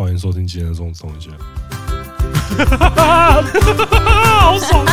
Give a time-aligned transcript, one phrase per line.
[0.00, 1.30] 欢迎收听今天的送送一下，
[2.96, 3.42] 好
[4.58, 4.82] 爽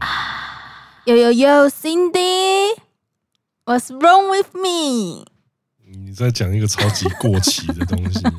[0.00, 1.04] 啊！
[1.04, 2.72] 有有有，Cindy，What's
[4.00, 5.26] wrong with me？
[5.86, 8.22] 你在讲一个超级过期的东西，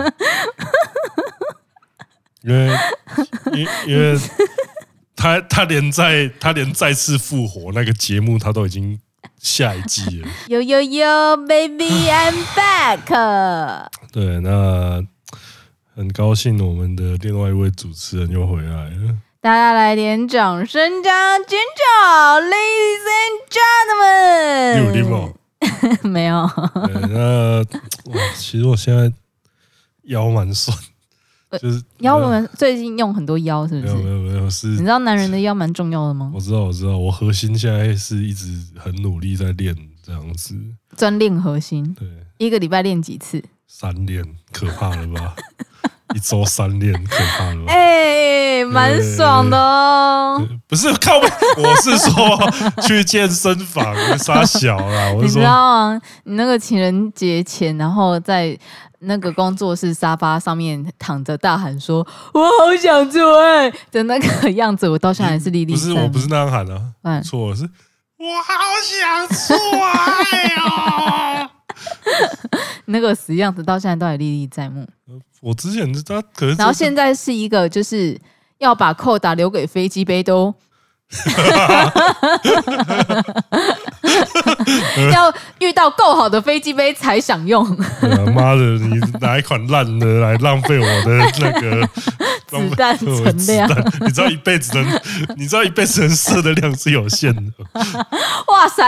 [2.41, 2.75] 因为
[3.54, 4.18] 因因为
[5.16, 9.00] 他他连在他连再次复活那个节目，他都已经
[9.39, 10.28] 下一季了。
[10.47, 11.07] 有有有
[11.47, 13.89] ，Baby，I'm back。
[14.11, 15.04] 对，那
[15.96, 19.18] 很高兴我们的另外一位主持人又回来了。
[19.42, 23.37] 大家来点掌声加尖叫，Ladies and
[24.82, 25.34] gentlemen，有礼貌？
[26.01, 26.50] 没有。
[27.09, 27.64] 那
[28.36, 29.14] 其实我现在
[30.06, 30.75] 腰蛮酸，
[31.62, 33.94] 就是腰我们最近用很多腰，是不是？
[33.95, 34.67] 没有没有没有，是。
[34.67, 36.31] 你知道男人的腰蛮重要的吗？
[36.34, 40.56] 我知道我知道，我核心现在是一直很努力在练这样子，
[40.98, 41.94] 专练核心。
[41.98, 43.44] 对，一个礼拜练几次？
[43.68, 45.36] 三练，可怕了吧？
[46.16, 47.72] 一周三练，可怕了吧？
[47.74, 50.48] 哎，蛮爽的哦。
[50.68, 55.12] 不是靠北，我是说去健身房杀小啦。
[55.14, 56.02] 我是说，你知道吗？
[56.24, 58.58] 你那个情人节前，然后在
[59.00, 65.74] 那个工作室沙发上面躺着大喊说：“我好想做爱”的那个样子，我到现在还是历历。
[65.74, 67.64] 不是，我不是那样喊的，啊，错了，是
[68.18, 71.50] 我好想做爱哦。
[72.86, 74.88] 那个死样子到现在都还历历在目。
[75.42, 78.20] 我之前是他，可是然后现在是一个就是
[78.59, 80.54] 要把扣打留给飞机杯都，
[85.14, 87.64] 要遇到够好的飞机杯才想用。
[88.34, 91.88] 妈的，你拿一款烂的来浪费我的那个
[92.47, 93.70] 子弹存量？
[94.02, 95.00] 你知道一辈子能，
[95.38, 97.44] 你知道一辈子能射的量是有限的。
[98.47, 98.84] 哇塞，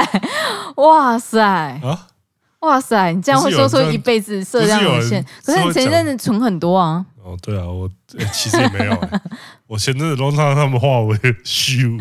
[0.78, 2.08] 哇塞啊！
[2.62, 7.06] 哇塞，你这样会说出一辈子射量有限，可是你前阵子存很多啊。
[7.28, 9.22] 哦，对啊，我、欸、其实也没有、欸，
[9.68, 11.98] 我前阵子都让他们化为虚无，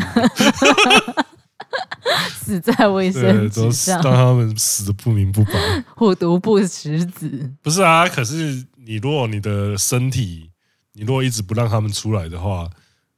[2.32, 5.52] 死在卫生纸上，让他们死的不明不白，
[5.96, 7.52] 虎毒不食子。
[7.60, 10.52] 不是啊，可是你如果你的身体，
[10.92, 12.70] 你如果一直不让他们出来的话，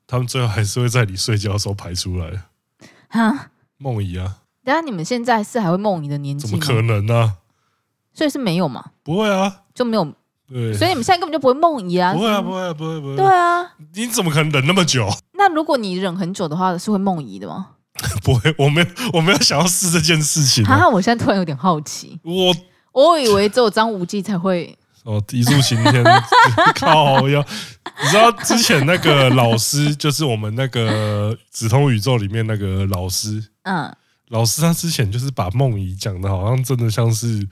[0.07, 2.45] 他们最后还是会在你睡觉的时候排出来。
[3.11, 4.39] 哈，梦遗啊。
[4.65, 6.49] 等下，你们现在是还会梦遗的年纪？
[6.49, 7.37] 怎么可能呢、啊？
[8.15, 8.93] 所以是没有嘛？
[9.03, 10.15] 不会啊，就没有。
[10.51, 12.13] 对，所以你们现在根本就不会梦遗啊！
[12.15, 13.17] 不会啊，不会啊，不会，不会。
[13.17, 13.65] 对啊，
[13.95, 15.09] 你怎么可能忍那么久？
[15.35, 17.67] 那如果你忍很久的话，是会梦遗的吗？
[18.25, 20.69] 不会，我没有，我没有想要试这件事情、啊。
[20.69, 22.19] 哈哈，我现在突然有点好奇。
[22.23, 22.55] 我
[22.93, 26.05] 我以为只有张无忌才会哦，一柱擎天，
[26.77, 27.45] 靠呀！
[28.03, 33.95] 你知道之前那个老师，就是我们那个紫通宇宙里面那个老师，嗯。
[34.29, 37.49] 老师他之前就是把梦遗讲的好像真的像是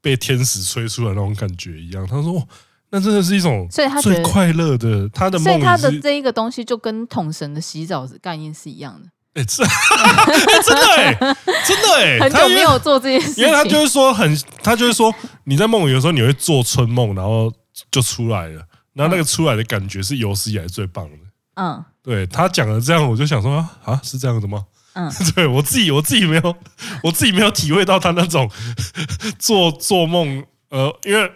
[0.00, 2.06] 被天使吹出来那种感觉一样。
[2.06, 2.46] 他说
[2.90, 9.08] ：“那真的是一种最快乐的。”他的梦，所以他的这一个东西就跟统神的洗澡的概念是一样的。
[9.34, 9.62] 哎，这
[10.64, 11.14] 真的哎，
[11.64, 17.52] 真的哎，很久没有做这件事情，因为他就是说很，他就是说你在梦里的时候你会做春梦，然后
[17.92, 18.60] 就出来了，
[18.92, 21.16] 然后那个出来的感觉是有史以来最棒的。
[21.54, 24.64] 嗯，对他讲了这样，我就想说啊，是这样的吗？
[24.94, 26.56] 嗯， 对我自己，我自己没有，
[27.02, 28.50] 我自己没有体会到他那种
[29.38, 31.30] 做做梦，呃，因为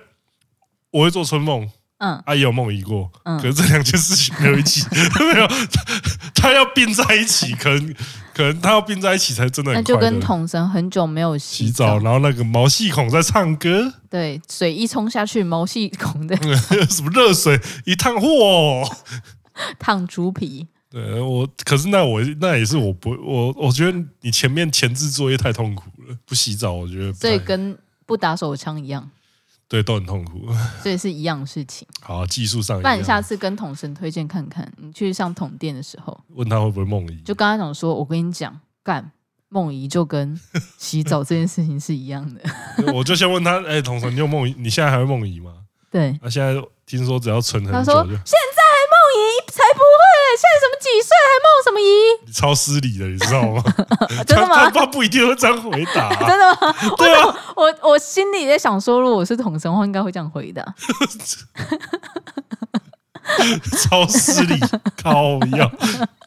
[0.90, 5.48] 我会做春梦，嗯，啊也有梦遗过，嗯，可是这两件事情没有一起， 没有，
[6.34, 7.94] 他要并在一起，可能
[8.34, 9.78] 可能他要并在一起才真的很。
[9.78, 16.36] 那就跟统神很久没有洗澡，洗澡然后那个毛细孔在唱歌，对，水一冲下去，毛细孔的
[16.88, 18.92] 什么热水一烫，嚯，
[19.78, 20.66] 烫猪皮。
[20.94, 29.10] 对我，可是那我那也是我不我我觉得你前面前置作业太痛苦了，不洗澡我觉得所以跟不打手枪一样，
[29.66, 30.46] 对，都很痛苦，
[30.84, 31.84] 所以是一样的事情。
[32.00, 39.10] 好，技术上，那你下次跟统神推荐看看，你去上统店的时候，问他会不会梦遗，就刚才讲说，我跟你讲，干
[39.48, 40.38] 梦遗就跟
[40.78, 42.40] 洗澡这件事情是一样的。
[42.92, 44.54] 我就先问他，哎、欸，统神，你有梦遗？
[44.56, 45.54] 你现在还会梦遗吗？
[45.90, 48.06] 对，那、啊、现在听说只要存很久。
[50.36, 52.26] 现在什么几岁还梦什么遗？
[52.26, 53.62] 你超失礼的，你知道吗？
[54.26, 54.64] 真的吗？
[54.64, 56.16] 他爸不一定会这样回答、啊。
[56.28, 56.74] 真的吗？
[56.96, 57.26] 对啊，
[57.56, 60.74] 我我，我心里在想说，如果我是统神的话，应该会这样回答。
[63.88, 64.58] 超失礼，
[65.02, 65.70] 靠腰。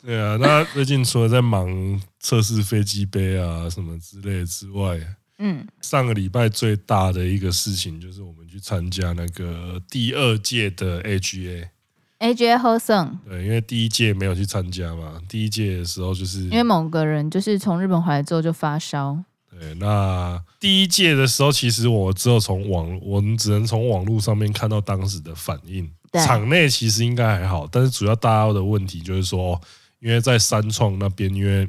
[0.03, 1.67] 对啊，那最近除了在忙
[2.19, 4.99] 测试飞机杯啊什么之类之外，
[5.38, 11.69] 嗯，上个礼拜最大的一个事情就是我们去参加那个第二届的 AGA。
[12.19, 19.24] AJ Hosen，对，因为第一届没有去参加嘛，第一届的时候就是因为某个人就是从日本回来之后就发烧。
[19.50, 25.90] 对，那第一届的时候，其实我只有从网，我们只能从网络上面看到当时的反应。
[26.14, 29.60] 场内其实应该还好，但是主要大家的问题就是说，
[30.00, 31.68] 因为在三创那边，因为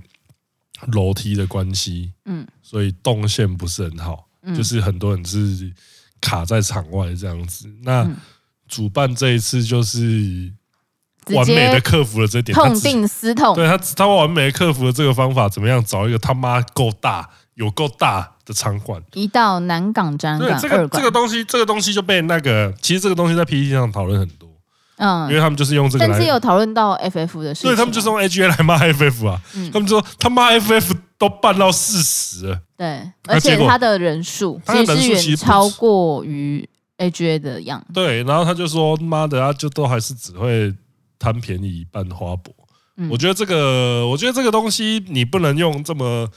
[0.92, 5.72] 楼梯的关系，嗯，所以动线不是很好，嗯就是很多人是
[6.20, 7.68] 卡在场外这样子。
[7.82, 8.08] 那
[8.68, 10.52] 主办这一次就是
[11.34, 17.28] 完美的克服了这点，痛定思痛，对他，他完美的克服了这个方法，怎么样找一个他妈够大。
[17.58, 24.48] 有够大的场馆，一到南港展馆这个这个东西，这个东西就被那个，其实这个东西在 PPT 上讨论很多，
[24.98, 36.64] 嗯，因为他们就是用这个，但是有讨论到 FF 的事情，对他们就是用 AGA 来骂 FF 啊，嗯、他们就说他妈 FF 都办到四十了，对，而且他的人数其实是远超过于
[36.98, 40.72] AGA 的样，对，然后他就说妈的，他就都还是只会
[41.18, 42.54] 贪便宜办花博，
[42.96, 46.30] 嗯、我觉得这个，我觉得这个东西你不能用这么。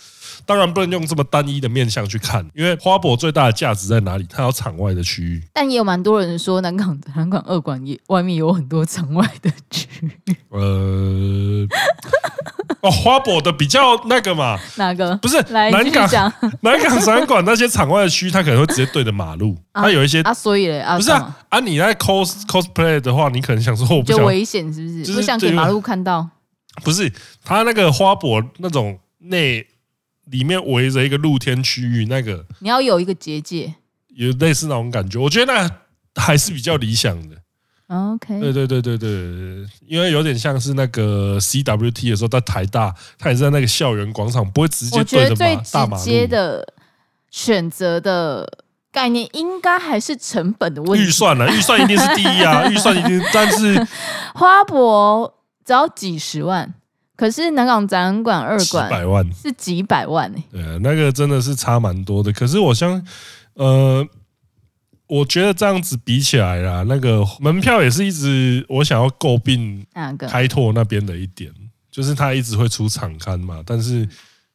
[0.45, 4.25] 当然不能用这么单一的面向去看，因为花博最大的价值在哪里？
[4.29, 10.35] 它有场外的区域，但也有蛮多人说南港南港二馆也外面有很多场外的区域。
[10.49, 11.67] 呃，
[12.81, 15.15] 哦，花博的比较那个嘛，哪个？
[15.17, 25.13] 不是南港 南港展馆那些场外的区域，它可能会直接对着马路，它有一些啊，所以嘞，不是啊，啊，你在 cos cosplay 的话，你可能想说我不想危险，是不是？
[25.13, 26.27] 不想给马路看到？
[26.83, 27.11] 不是，
[27.43, 29.65] 它那个花博那种内。
[30.31, 33.75] 里面围着一个露天区域，那个你要有一个结界，
[34.15, 35.69] 有类似那种感觉，我觉得那
[36.15, 37.35] 还是比较理想的。
[37.87, 39.09] OK，对对对对对，
[39.85, 45.35] 因为有点像是那个 CWT 的时候，在台大，他也是在那个校园广场，不会直接对着
[45.73, 46.03] 大马路。
[46.03, 46.73] 最直接的
[47.29, 48.49] 选择的
[48.93, 51.05] 概念，应该还是成本的问题。
[51.05, 51.45] 预算呢？
[51.51, 53.85] 预算一定是第一啊，预算一定，但是
[54.35, 55.33] 花博
[55.65, 56.73] 只要几十万。
[57.21, 62.33] 可是南港展馆二馆百万是几百万哎，对啊，那个真的是差蛮多的。
[62.33, 62.99] 可是我相，
[63.53, 64.03] 呃，
[65.05, 69.85] 我觉得这样子比起来啦，那个门票也是一直我想要诟病
[70.17, 71.51] 开拓那边的一点，
[71.91, 73.61] 就是他一直会出场刊嘛。
[73.63, 74.09] 但是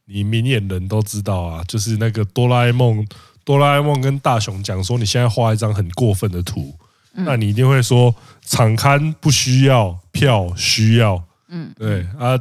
[0.06, 3.06] 你明眼人都知道啊，就是那个哆啦 A 梦，
[3.44, 6.74] 哆啦 A 梦跟大雄讲说，你现在画一张很过分的图，
[7.12, 8.12] 那你一定会说
[8.44, 12.36] 场刊不需要，票需要，嗯，对啊。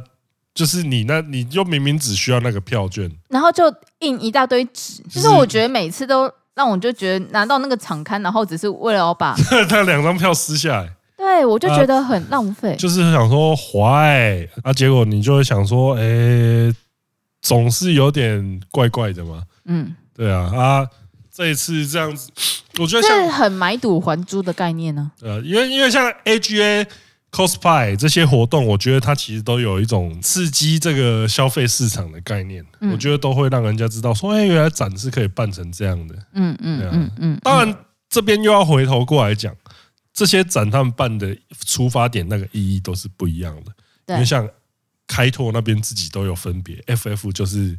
[0.56, 3.64] 就是你那，你就明明只需要那个票券，然后就
[3.98, 5.02] 印一大堆纸。
[5.02, 9.36] 就是我觉得每次都让我就觉得拿到那个场刊，然后只是为了要把
[9.68, 10.90] 那两张票撕下来。
[11.14, 12.74] 对，我就觉得很浪费。
[12.76, 16.74] 就是想说坏啊，结果你就会想说，哎，
[17.42, 19.42] 总是有点怪怪的嘛。
[19.66, 20.88] 嗯，对啊啊，
[21.30, 22.30] 这一次这样子，
[22.78, 25.12] 我觉得是很买赌还珠的概念呢。
[25.20, 26.86] 呃，因为因为像 AGA。
[27.36, 32.64] Cosplay 这些活动，我觉得它其实都有一种刺激这个消费市场的概念。
[32.90, 36.14] 我觉得都会让人家知道说，哎，原来展是可以办成这样的。
[36.32, 37.40] 嗯嗯嗯嗯。
[37.42, 37.76] 当然，
[38.08, 39.54] 这边又要回头过来讲，
[40.14, 41.36] 这些展他们办的
[41.66, 44.14] 出发点那个意义都是不一样的。
[44.14, 44.48] 因为像
[45.06, 47.76] 开拓那边自己都有分别，FF 就是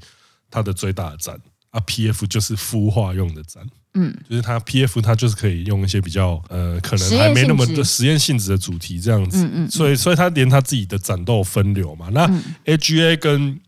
[0.51, 1.39] 它的最大的展，
[1.71, 3.63] 啊，PF 就是孵化用的展。
[3.93, 12.07] 嗯，就是它 P F 它就是可以用一些比较呃，可能还没那么的实验性质的主题这样子，嗯嗯，所以所以它连它自己的展都有分流嘛。
[12.11, 12.29] 那
[12.65, 13.59] A G A 跟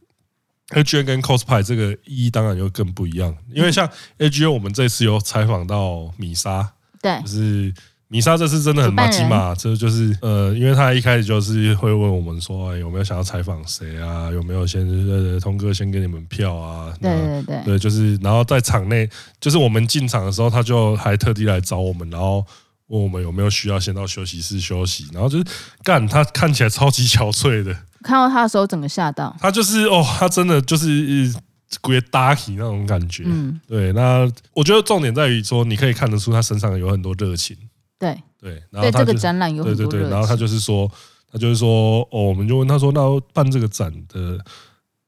[0.70, 3.90] A G A 跟 cosplay 这个意义当然就更不一样，因为像
[4.20, 7.74] A G A 我们这次有采访到米莎，对，就是。
[8.12, 14.32] 米莎这次真的很马吉嘛，这就是呃，因为他一开始就是会问我们说，哎，有没有想要采访谁啊？
[14.32, 16.92] 有没有先呃，通哥先给你们票啊？
[17.00, 19.08] 对对对，对，就是然后在场内，
[19.40, 22.44] 就是我们进场的时候，他就还特地来找我们，然后
[22.88, 25.46] 问我们有没有需要先到休息室休息，然后就是
[25.84, 31.32] 干，他看起来超级憔悴的，看到他的时候整个吓到，他就是哦，他真的就是
[31.80, 37.56] 鬼打起那种感觉，嗯，对，那我觉得重点在于说，你可以看得出他身上有很多热情。
[38.00, 38.18] 对。
[38.42, 40.90] 对，然后他这个展览有很多对对对，然后他就是说，
[41.30, 44.40] 他就是说，哦，我们就问他说，那办这个展的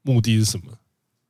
[0.02, 0.66] 目的是什么？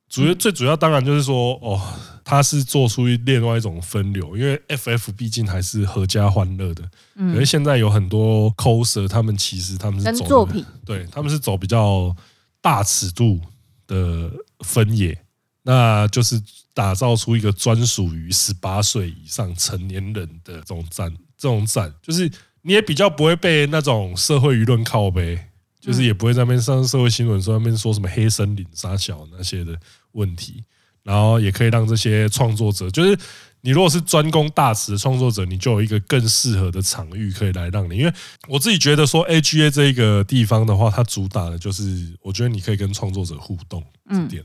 [0.08, 1.80] 主要最主要当然就是说，哦，
[2.24, 6.82] 他是做出另外一种分流，因为 FF 毕竟还是合家欢乐的，
[7.16, 12.14] 因为现在有很多 coser，他们其实他们是走作品，对，他们是走比较
[12.60, 13.40] 大尺度
[13.86, 14.30] 的
[14.64, 15.16] 分野，
[15.62, 16.40] 那就是
[16.74, 21.12] 打造出一个专属于十八岁以上成年人的这种展。
[21.36, 25.36] 这种展就是你也比较不会被那种社会舆论靠背，
[25.80, 29.76] 就是也不会在那边上社会新闻说那边说什么黑森林杀小那些的
[30.12, 30.62] 问题，
[31.02, 33.18] 然后也可以让这些创作者，就是
[33.60, 37.96] 你如果是专攻大词的创作者，你就有一个更适合的场域可以来让你。
[37.96, 38.14] 因为
[38.46, 44.44] 我自己觉得说，AGA 这一个地方的话，它主打的就是，我觉得你可以跟创作者互动这点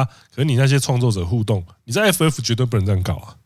[0.00, 0.04] 啊。
[0.34, 3.36] 可是你那些创作者互动，你在 FF 绝对不能这样搞啊。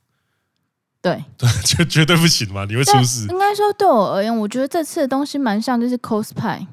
[1.03, 3.27] 对 对，绝绝对不行嘛，你会出事。
[3.29, 6.67] 应该说，对我而言，我觉得这次的东西蛮像，就是 cosplay。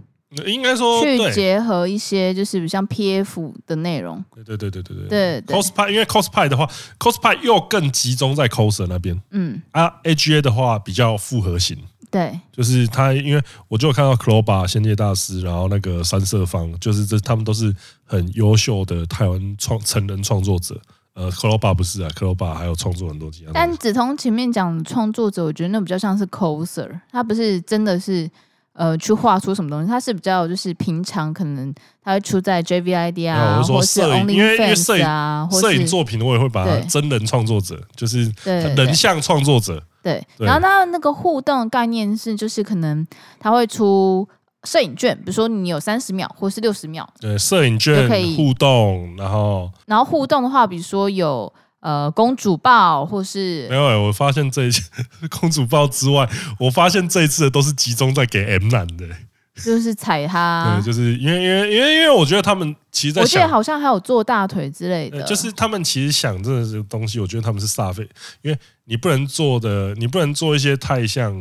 [0.46, 4.22] 应该说去结合一些就是比较 PF 的内容。
[4.36, 5.08] 对对对对对对。
[5.08, 6.70] 对，对 cosplay，因为 cosplay 的话
[7.00, 9.18] ，cosplay 又更集中在 coser 那边。
[9.32, 9.62] 嗯。
[9.72, 11.78] 啊，AGA 的话比较复合型。
[12.12, 12.38] 对。
[12.52, 20.78] 就是他，因为我就有看到 Cloba 仙界大师，然后那个三色方，就是这他们都是很优秀的台湾创成人创作者。
[21.14, 23.52] 呃，Cloba 不是啊，Cloba 还有创作很多其他。
[23.54, 28.30] 但子通前面讲创作者，我觉得那比较像是 coser，他不是真的是。
[28.78, 29.88] 呃，去画出什么东西？
[29.90, 39.84] 它是比较就是平常可能它会出在 JVID 啊，或是 OnlyFans 啊，或是摄影作品，我也会把它真人创作者，就是人像创作者。
[40.04, 43.04] 对，然后它那个互动的概念是，就是可能
[43.40, 44.30] 它会出
[44.64, 51.52] 摄影卷，比如说你有三十秒或是六十秒，对，摄影卷可以互动，然后然后互动的话，比如说有。
[51.80, 54.90] 呃，公主抱或是没有、欸，我发现这一次
[55.30, 56.28] 公主抱之外，
[56.60, 59.08] 我发现这一次的都是集中在给 M 男的，
[59.64, 68.08] 就是踩他，对，就是因为因为因为因为我觉得他们其实在想，我记得好像还有坐大腿之类的，就是他们其实想这个东西，我觉得他们是煞费，
[68.42, 71.36] 因为你不能做的，你不能做一些太像，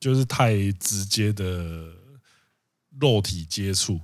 [0.00, 1.44] 就是太直接的
[2.98, 4.00] 肉体接触，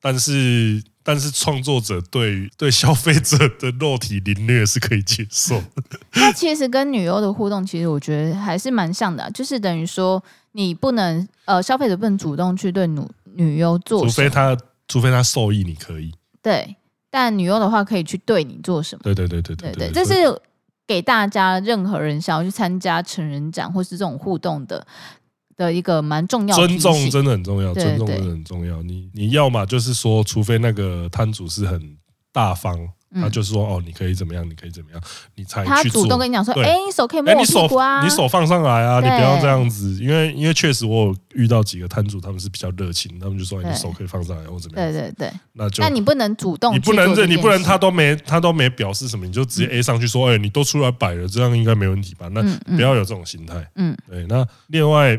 [0.00, 0.82] 但是。
[1.00, 5.98] 但是创作者对对消费者的肉体凌虐是可以接受的。
[6.16, 13.00] 那其实跟女优的互动，其实我觉得还是蛮像的，啊，就是等于说你不能呃，消费者不能主动去对女
[13.36, 14.54] 女优做，除非他
[14.86, 16.12] 除非他受益，你可以。
[16.42, 16.76] 对，
[17.08, 19.00] 但女优的话可以去对你做什么？
[19.02, 20.38] 对对对对对对，对，这是
[20.86, 24.86] 给大家任何人想要去参加成人展或是这种互动的。
[25.58, 28.80] 的一个蛮重要的，尊重真的很重要，尊重真的很重要。
[28.82, 31.96] 你你要嘛就是说，除非那个摊主是很
[32.32, 32.78] 大方，
[33.14, 35.02] 他就是说哦，你可以怎么样，你可以怎么样，
[35.34, 35.74] 你才去做。
[35.74, 44.92] 他主动跟你讲说，哎，你手可以摸我屁股啊，你手放上来啊，你不要这样子，因为因为确实我有遇到几个摊主，他们是比较热情，他们就说你手可以放上来或怎么样。
[44.92, 52.28] 对对对，那就那你不能主动，你不能这，你不能他都没他都没表示什么，你就直接 A 上去说，哎，你都出来摆了，这样应该没问题吧？
[52.28, 52.42] 那
[52.76, 53.68] 不要有这种心态。
[53.74, 54.24] 嗯，对。
[54.28, 55.18] 那另外。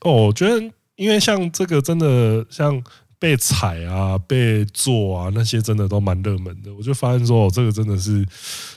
[0.00, 0.60] 哦，我觉得，
[0.96, 2.82] 因为像这个真的像
[3.18, 6.72] 被踩啊、被做啊那些，真的都蛮热门的。
[6.74, 8.24] 我就发现说，哦，这个真的是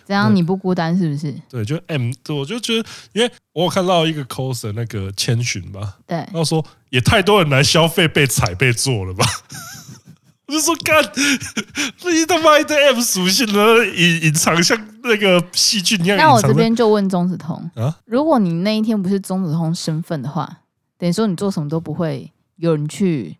[0.07, 1.33] 这样，你不孤单是不是？
[1.49, 9.25] 对，就 M，我就觉得，因为我有看到一个 coser 那个千寻吧，对，他说也太多人来消费被踩被做了吧？
[10.47, 16.17] 我就说干，你他妈一堆 M 属性呢，隐隐藏像那个细菌一样。
[16.17, 20.58] 那我这边就问钟子通啊，如果你那一天不是钟子通身份的话。
[20.99, 23.37] 等于说你做什么都不会有人去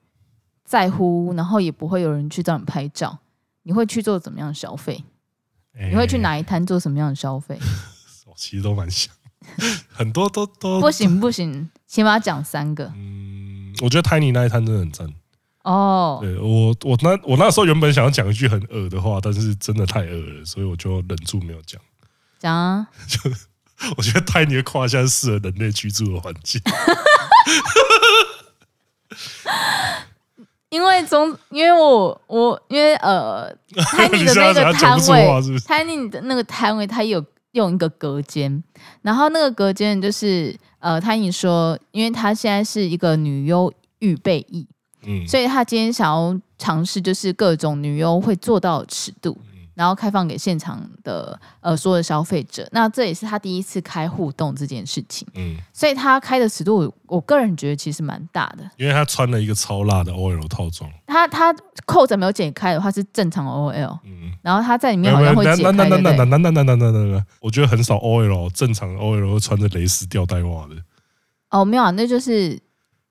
[0.63, 3.20] 在乎，然后也不会有人去找你拍照，
[3.63, 5.04] 你会去做怎么样的消费？
[5.92, 7.60] 你会去哪一摊做什么样的消费？
[8.28, 9.13] 我其实都蛮想，
[9.92, 12.92] 很多都都不行不行，起码讲三个。
[12.96, 15.08] 嗯，我觉得 Tiny 那一摊真的很赞。
[15.63, 21.80] 哦，对我我那我那时候原本想要讲一句很恶的话，但是真的太恶了，所以我就忍住没有讲。
[22.39, 23.30] 讲啊， 就
[23.98, 26.62] 我觉得 Tiny 的胯下适合人类居住的环境。
[30.70, 35.25] 因为中，因为我我因为呃，Tiny 的那个摊位
[35.62, 38.63] ，Tiny 的那个摊位，它有用一个隔间，
[39.01, 44.68] 然后那个隔间就是呃，Tiny 说，因为他现在是一个女优预备役，
[45.08, 49.36] 嗯，所以他今天想要尝试，就是各种女优会做到的尺度。
[49.80, 61.56] 然后开放给现场的呃所有的消费者，那这也是他第一次开互动这件事情，嗯，所以他开的尺度我，我个人觉得其实蛮大的，因为他穿了一个超辣的 OL 套装，他他
[61.86, 67.24] 扣子没有解开的话是正常 OL，嗯，然后他在里面好像会解开，对对？
[67.40, 70.76] 我觉得很少 OL 正常 OL 会穿着蕾丝吊带袜的，
[71.52, 72.60] 哦，没有啊，那就是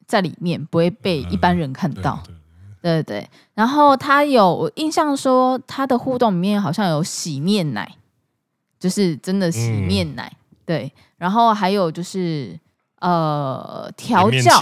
[0.06, 2.22] 在里面不会被一般人看到。
[2.28, 2.34] 嗯
[2.80, 7.96] 对对，然后他有我印象说他的互动里面好像有洗面奶，
[8.78, 12.58] 就是真的洗面奶，嗯、对，然后还有就是
[13.00, 14.60] 呃调教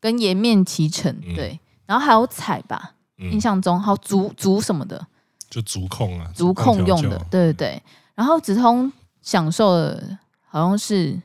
[0.00, 5.04] 跟颜面骑乘，对，然后还有踩吧，嗯、印象中还有足足什么的，
[5.50, 7.82] 就足控啊，足控用的，对对对，
[8.14, 10.18] 然后直通享受的
[10.48, 11.20] 好像是，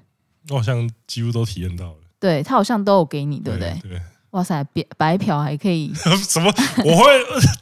[0.49, 3.79] 我好像几乎都体验到了，对他好像都有给你，对不对？
[3.83, 4.01] 对。
[4.31, 5.91] 哇塞，白白嫖还可以？
[6.27, 6.53] 什么？
[6.83, 7.05] 我会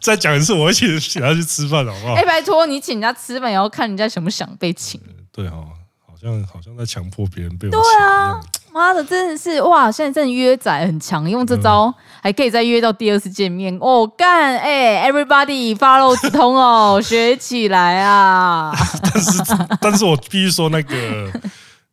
[0.02, 2.14] 再讲一次，我会请请他去吃饭，好不好？
[2.16, 5.00] 哎、欸，拜托你请人家吃饭，也要看人家想不想被请。
[5.32, 5.68] 对哦，
[6.06, 8.40] 好像好像在强迫别人被我对啊，
[8.74, 9.92] 妈的，真的是哇！
[9.92, 18.74] 现在真的约仔很强，用这招还可以再约到第二次见面哦，干哎，everybody follow 子通哦， 学起来啊！
[19.14, 19.44] 但是
[19.82, 21.32] 但是我必须说那个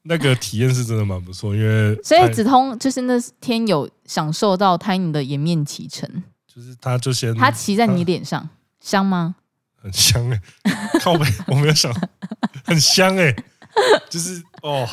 [0.03, 8.49] 那个体验是真的蛮不错，因为所以子通就是那天有享受到 Tiny 的颜面启程，就是他就先他骑在你脸上，
[8.81, 9.37] 香吗？
[9.77, 11.93] 很香哎、欸，靠背， 我没有想，
[12.65, 13.45] 很香哎、欸。
[14.11, 14.87] 就是哦，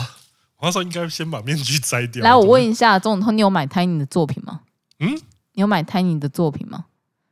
[0.58, 2.24] 我那时候应该先把面具摘掉。
[2.24, 4.62] 来，我问一下，钟子通，你有买 Tiny 的作品吗？
[5.00, 5.16] 嗯，
[5.54, 6.86] 你有买 Tiny 的作品吗？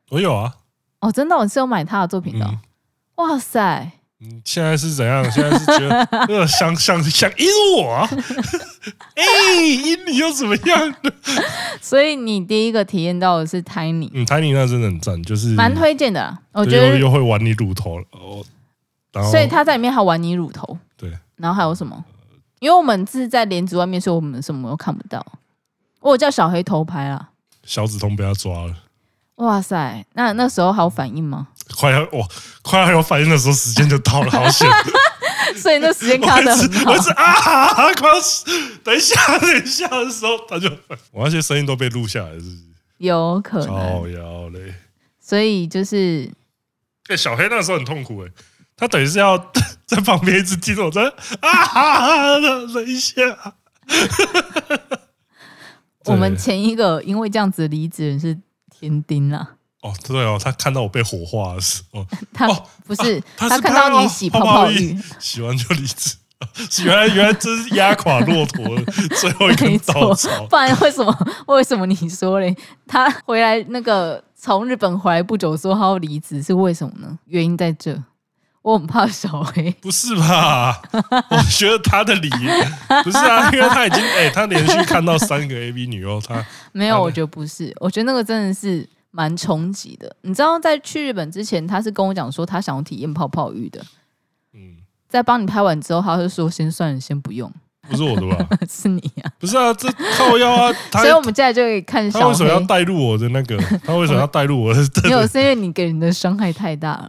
[0.09, 0.57] 我有啊。
[0.99, 2.59] 哦，真的，我是有买他的作品的、哦嗯。
[3.15, 3.93] 哇塞！
[4.19, 5.23] 嗯，现在是怎样？
[5.31, 7.47] 现在是觉得呃，想想想阴
[7.77, 7.97] 我？
[9.15, 10.95] 哎、欸，阴你又怎么样？
[11.79, 14.09] 所以你第一个体验到的是 Tiny。
[14.13, 16.35] 嗯，Tiny 那真的很赞，就是蛮推荐的。
[16.51, 18.43] 我觉得又，又会玩你乳头了哦。
[19.11, 20.77] 然后所以他在里面还玩你乳头。
[20.97, 21.11] 对。
[21.35, 22.03] 然后还有什么？
[22.59, 25.23] 因为我们是在帘子外面，所以我们什么都看不到。
[25.99, 27.29] 我叫小黑偷拍了，
[27.63, 28.75] 小紫通被他抓了。
[29.35, 30.03] 哇塞！
[30.13, 31.49] 那那时候还有反应吗？
[31.75, 32.27] 快要我，
[32.61, 34.67] 快要有反应的时候，时间就到了，好险！
[35.55, 36.91] 所以那时间卡的很好。
[36.91, 38.15] 我是啊，快要！
[38.83, 40.69] 等一下，等一下的时候，他就
[41.11, 42.57] 我那些声音都被录下来，是不是？
[42.97, 43.67] 有可能。
[43.67, 44.73] 超妖嘞！
[45.19, 46.31] 所以就是，
[47.07, 48.31] 哎，小黑那时候很痛苦哎。
[48.75, 49.37] 他等于是要
[49.87, 51.01] 在旁边一直听我在
[51.41, 52.39] 啊，
[52.73, 53.55] 等一下。
[56.05, 58.37] 我们前一个因为这样子离职人是
[58.69, 59.56] 天丁啊。
[59.87, 62.47] 哦，对哦，他看到我被火化的时候，他
[62.85, 66.15] 不是他看到你洗泡泡浴，洗完就离职。
[66.85, 70.29] 原来原来这是压垮骆驼的最后一根稻草。
[70.45, 72.55] 不然为什么为什么你说嘞？
[72.85, 77.17] 他回来那个从日本回来不久说他要离职是为什么呢？
[77.25, 78.03] 原因在这。
[78.63, 80.81] 我很怕小黑，不是吧？
[80.91, 82.29] 我觉得他的理
[83.01, 90.15] 不是啊，因为他已经哎、欸，他连续看到三个 A B 女优，他没有，我觉得不是，我觉得那个真的是蛮冲击的。
[90.21, 93.81] 你知道，在去日本之前，他是跟我讲说他想要体验泡泡浴的。
[94.53, 97.51] 嗯，在帮你拍完之后，他就说先算了，先不用。
[97.89, 98.45] 不是我的吧？
[98.69, 99.31] 是你啊？
[99.39, 100.73] 不是啊，这靠腰啊！
[100.91, 103.57] 所以我们现在就可以看小黑， 他为什么要带入我的那个？
[103.85, 104.81] 他为什么要带入我的？
[105.03, 107.07] 没有，是因为你给人的伤害太大了。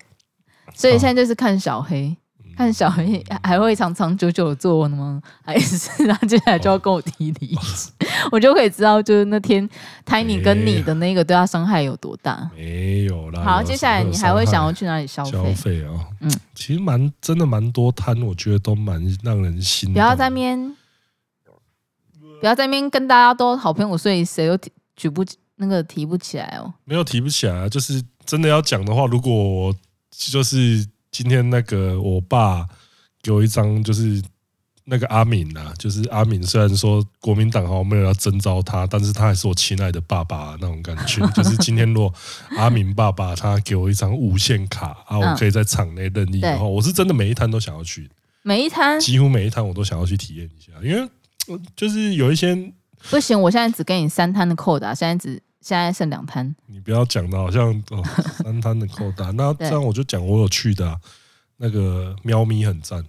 [0.74, 2.16] 所以现在就是看小黑，哦、
[2.58, 5.22] 看小黑还会长长久久的做呢吗？
[5.44, 9.66] 还是他接下来就要跟我提离职，哦、 我就可以知道，就是那天
[10.04, 12.50] Tiny 跟你的那个对他伤害有多大？
[12.56, 13.44] 没有啦。
[13.44, 15.30] 好，接下来你还会想要去哪里消费？
[15.30, 15.90] 消费啊，
[16.20, 19.92] 嗯，其实蛮真的蛮多摊，我觉得都蛮让人心。
[19.92, 20.76] 不要在面，
[22.40, 26.74] 不要在面跟大家都好朋友，所以谁都提举不那个提不起来哦。
[26.84, 29.72] 没有提不起来啊，就是真的要讲的话，如果。
[30.10, 30.84] 就是
[31.18, 32.64] 今天那个我爸
[33.20, 34.22] 给我一张，就是
[34.85, 36.40] 那个阿敏啊，就是阿敏。
[36.40, 41.26] 虽然说国民党好像没有要征召他，但是他还是我亲爱的爸爸那种感觉。
[41.35, 42.14] 就是今天如果
[42.57, 48.09] 阿敏爸爸他给我一张无限卡啊，我可以在场内任意的话，我是真的每一摊都想要去，
[48.44, 51.11] 每一摊几乎每一摊我都想要去体验一下，因为
[51.74, 52.54] 就是有一些
[53.11, 55.42] 不行，我现在只给你三摊的扣打，现在只。
[55.60, 58.02] 现在剩两摊，你不要讲的好像哦
[58.42, 60.96] 三摊的扣打，那这样我就讲我有去的、啊，
[61.56, 63.04] 那个喵咪很赞。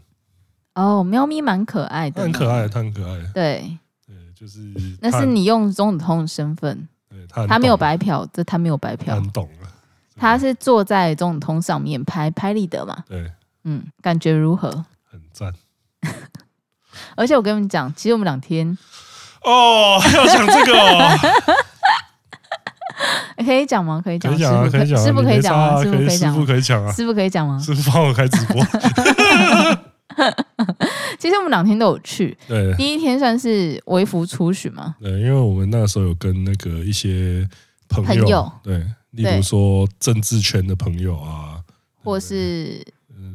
[0.76, 3.78] 哦，喵咪蛮可爱的，很可爱，它很可爱，对。
[4.08, 4.60] 对，就是
[5.02, 9.70] 那是你用中子通的身份，对他他没有白嫖，这他没有白嫖，很懂了，
[10.16, 13.32] 他是坐在中子通上面拍拍立得嘛，对，
[13.66, 14.70] 嗯，感觉如何？
[15.04, 15.54] 很赞，
[17.16, 18.76] 而且我跟你们讲，其实我们两天
[19.44, 21.18] 哦要讲这个、哦。
[23.46, 24.02] 可以讲吗？
[24.04, 27.60] 可以讲，可以讲啊，可以讲啊，师傅可以讲啊，师傅可以讲，师傅可以讲啊，师傅可以讲吗？
[27.60, 28.64] 师傅帮我开直播。
[31.18, 34.96] 其实我们两天都有去，对，第一天算是微服出巡嘛。
[35.00, 37.48] 对，因为我们那时候有跟那个一些
[37.88, 41.60] 朋友，朋友对，例如说政治圈的朋友啊，
[42.04, 42.86] 或是。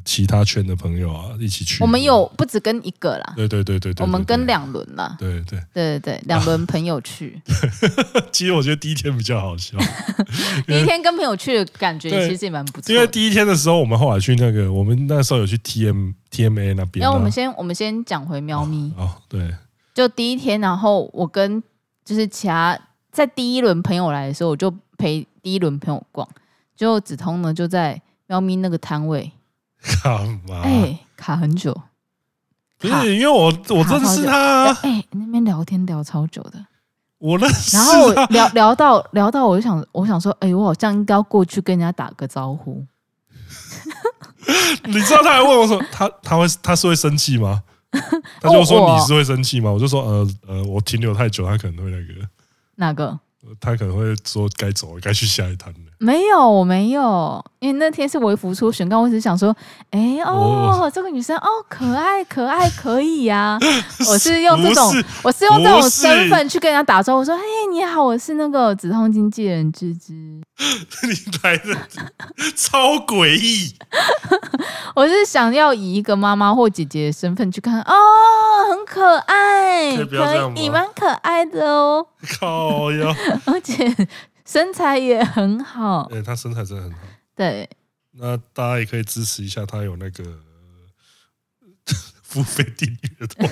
[0.05, 1.83] 其他圈的朋友啊，一起去。
[1.83, 7.41] 我们有不止跟一个啦，对对对对对，我们跟两轮啦，对对对对对，两轮朋友去。
[8.31, 9.79] 其实我觉得第一天比较好笑，
[10.67, 12.93] 第一天跟朋友去的感觉其实也蛮不错。
[12.93, 17.03] 因为第一天的时候，我们后来去那个，我们那时候有去 T M T M A 那边。
[17.03, 19.55] 然后我们先我们先讲回喵咪哦，对，
[19.95, 21.63] 就第一天，然后我跟
[22.05, 22.79] 就是其他
[23.11, 26.29] 在第一轮朋友来的时候，我就陪第一轮朋友逛，
[26.77, 29.31] 就子通呢就在喵咪那个摊位。
[30.03, 30.61] 干嘛？
[30.63, 31.75] 哎、欸，卡很久。
[32.79, 34.73] 不是因为我我认识他。
[34.83, 36.67] 哎、欸，那边聊天聊超久的。
[37.19, 37.77] 我认识。
[37.77, 42.85] 然后我聊聊到聊到，我就想，我想说，哎、欸，我好像应该要过去跟人家打个招呼。
[44.85, 47.63] 你知道他还问我说， 他他会他是会生气吗？
[48.41, 49.71] 他就说你是会生气吗？
[49.71, 52.29] 我就说呃呃，我停留太久，他可能会那个
[52.75, 53.19] 哪个？
[53.61, 55.79] 他可能会说该走，该去下一摊了。
[55.99, 59.55] 没有，我没有，因为那天是微服出选，刚我只是想说，
[59.91, 63.59] 哎哦，哦，这个女生哦，可爱可爱，可以呀、 啊。
[64.09, 70.43] 我是用这种，是我是用这种身份去跟人家打招呼，说，嘿，你好，我是那个止痛经纪人芝芝。
[71.03, 71.89] 你来的
[72.57, 73.75] 超诡异。
[74.95, 77.95] 我是想要以一个妈妈或姐姐的身份去看，哦，
[78.71, 82.07] 很可爱，可以，蛮可爱的哦。
[82.41, 83.15] 靠呀！
[83.47, 84.09] 而且。
[84.47, 86.99] 身材也很好，对，他身材真的很好。
[87.35, 87.69] 对，
[88.13, 90.23] 那大家也可以支持一下他，有那个
[92.23, 92.87] 付费订
[93.19, 93.49] 阅的。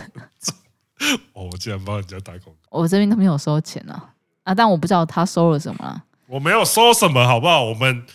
[1.33, 4.11] 哦，我竟然帮人家打广告，我这边都没有收钱啊
[4.45, 4.55] 啊！
[4.55, 6.05] 但我不知道他收了什么啊。
[6.33, 7.63] 我没有说什么，好不好？
[7.63, 8.07] 我们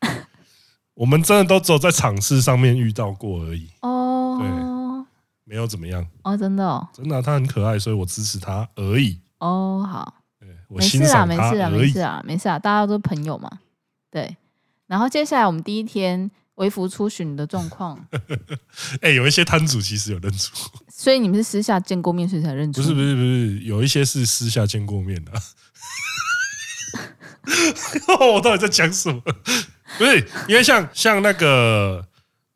[0.92, 3.70] 我们真的都只有在场次上面遇到过而已。
[3.80, 4.46] 哦，对，
[5.44, 6.06] 没有怎么样。
[6.22, 9.18] 哦，真的哦，真的，他很可爱，所以我支持他而已。
[9.38, 10.14] 哦，好。
[10.68, 13.50] 没事啊，没事啊，没事啊，没事啊，大家都是朋友嘛。
[14.10, 14.36] 对，
[14.86, 17.98] 然后接下来我们第一天微服出巡的状况。
[19.00, 20.54] 哎、欸，有一些摊主其实有认出，
[20.90, 22.82] 所以你们是私下见过面，所以才认出？
[22.82, 25.32] 不是，不是，不是，有一些是私下见过面的。
[28.34, 29.20] 我到底在讲什么？
[29.98, 32.06] 不是，因为像像那个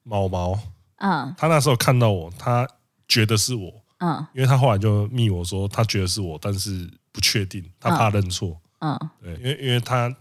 [0.02, 0.58] 毛毛，
[0.96, 2.66] 嗯，他那时候看到我，他
[3.06, 6.90] 觉得是我，嗯，因为他后来就密我说他觉得是我，但是。
[7.16, 8.60] 不确定，他怕认错。
[8.80, 10.14] 嗯，对，因为因为他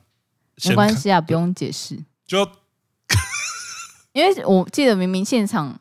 [0.64, 2.02] 没关系啊，不用解释。
[2.26, 2.50] 就
[4.14, 5.78] 因为我记得明明现场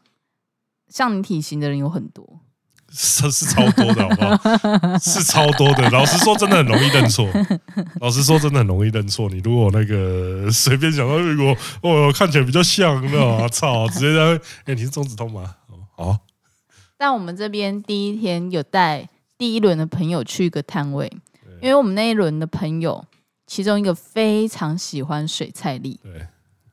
[0.88, 2.40] 像你体型的人有很多，
[2.94, 4.22] 是是超多的，好不
[4.78, 4.98] 好？
[4.98, 5.90] 是超多的。
[5.90, 7.28] 老实说，真的很容易认错。
[8.00, 9.28] 老实说，真的很容易认错。
[9.28, 15.56] 你如果那个随便讲到，如果哦看起来比较像，那操，直接在哎，你是中指通吗？
[15.96, 16.18] 好。
[16.96, 19.08] 但我们这边第一天有带。
[19.36, 21.12] 第一轮的朋友去一个摊位，
[21.60, 23.04] 因为我们那一轮的朋友，
[23.48, 26.24] 其中一个非常喜欢水菜粒，对，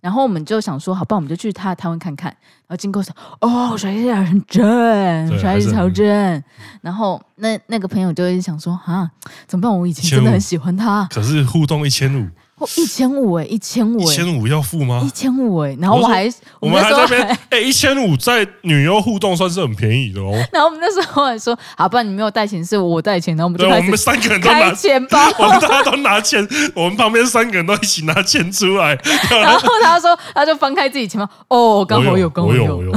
[0.02, 2.36] 然后我们就想说，好吧，我们就去他的摊位看看。
[2.68, 6.44] 然后经过说，哦，水菜粒很正，水菜粒超正。
[6.82, 9.10] 然后那那个朋友就会想说，啊，
[9.48, 9.80] 怎么办？
[9.80, 12.28] 我以前真的很喜欢他，可是互动一千五。
[12.78, 15.02] 一千五哎，一千五，一千五要付吗？
[15.06, 20.32] 一千五哎，然后我还我们还在那边哎，一千五在女优互动算是很便宜的哦。
[20.52, 28.98] 然后我们那时候还说，好，不然你没有带钱，是我带钱，然后我们就对，我们三个人都拿钱包， 我们大家都拿钱，我们旁边三个人都一起拿钱出来。
[29.30, 32.92] 然后他说，他就翻开自己钱包，哦，刚好有，刚好有，我有。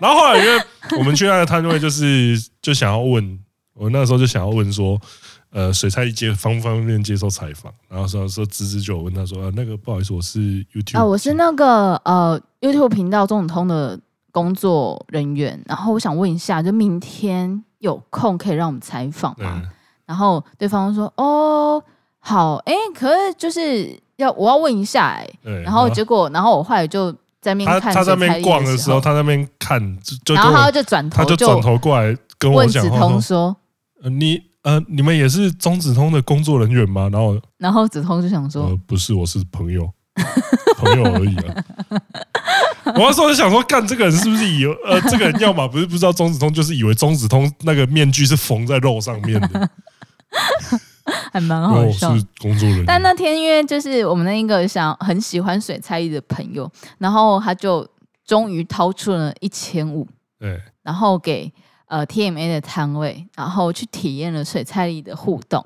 [0.00, 0.62] 然后后来因为
[0.98, 3.38] 我们去那个摊位，就是就想要问，
[3.74, 4.98] 我那时候就想要问说。
[5.52, 7.72] 呃，水菜接方不方便接受采访？
[7.88, 10.38] 然后说说芝芝就问他说：“啊，那个不好意思，我是
[10.72, 13.98] YouTube 啊，我是那个呃 YouTube 频道中指通的
[14.30, 15.60] 工作人员。
[15.66, 19.60] 然后我想问一下，就明天有空可以让我们采访吗？”
[20.06, 21.82] 然后对方说：“哦，
[22.20, 25.28] 好，哎，可是就是要我要问一下，哎，
[25.64, 27.10] 然后结果，然后我后来就
[27.40, 33.56] 在那边看，他在那边逛的时候，他在那边看，就然后他就转头，他就转头过来跟我讲，问指通说：
[34.04, 37.08] 呃，你。”呃，你们也是中子通的工作人员吗？
[37.10, 39.90] 然后，然后子通就想说，呃，不是，我是朋友，
[40.76, 41.64] 朋友而已啊。
[42.94, 49.70] 我那时候就想说，干这个人是不是以为呃，这个人要么不是不知道中子通，就是以为中子通那个面具是缝在肉上面的，
[51.32, 52.14] 还蛮好笑。
[52.14, 52.84] 是工作人员。
[52.86, 57.88] 但那天因为就是我们那一个想很喜欢水菜艺的朋友，然后他就
[58.26, 60.06] 终于掏出了一千五，
[60.38, 61.50] 对，然后给。
[61.90, 65.64] 呃，TMA 的摊位，然后去体验了水菜里的互动。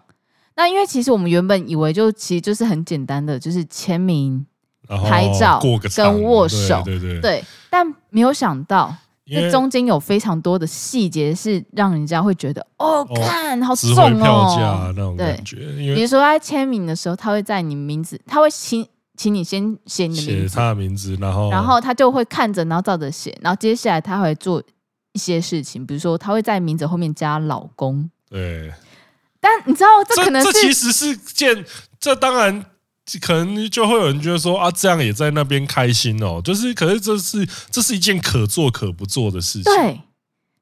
[0.56, 4.46] 那因为其实我们原本以为就其实就是很简单的，就是签名、
[4.88, 5.60] 拍照、
[5.94, 7.44] 跟握手，对对对，对。
[7.68, 15.56] 但没有想到，这中间有非常多的细节是让人家会觉得，哦，看好重哦，那种感觉。
[15.94, 24.62] 比如说他签名的时候，他会在你名字，他会请请你先写你的名字，写他的名字，然后然后他就会看着，然后照着写，然后接下来他会做。
[25.14, 28.70] 一些事情，比如说他会在名字后面加“老公”，对。
[29.40, 31.64] 但你知道，这可能是其实是件，
[32.00, 32.64] 这当然
[33.20, 36.40] 可能就会有人觉得说啊，这样也在那边开心哦。
[36.42, 39.64] 就是，可是这是这是一件可做可不做的事情。
[39.64, 40.00] 对，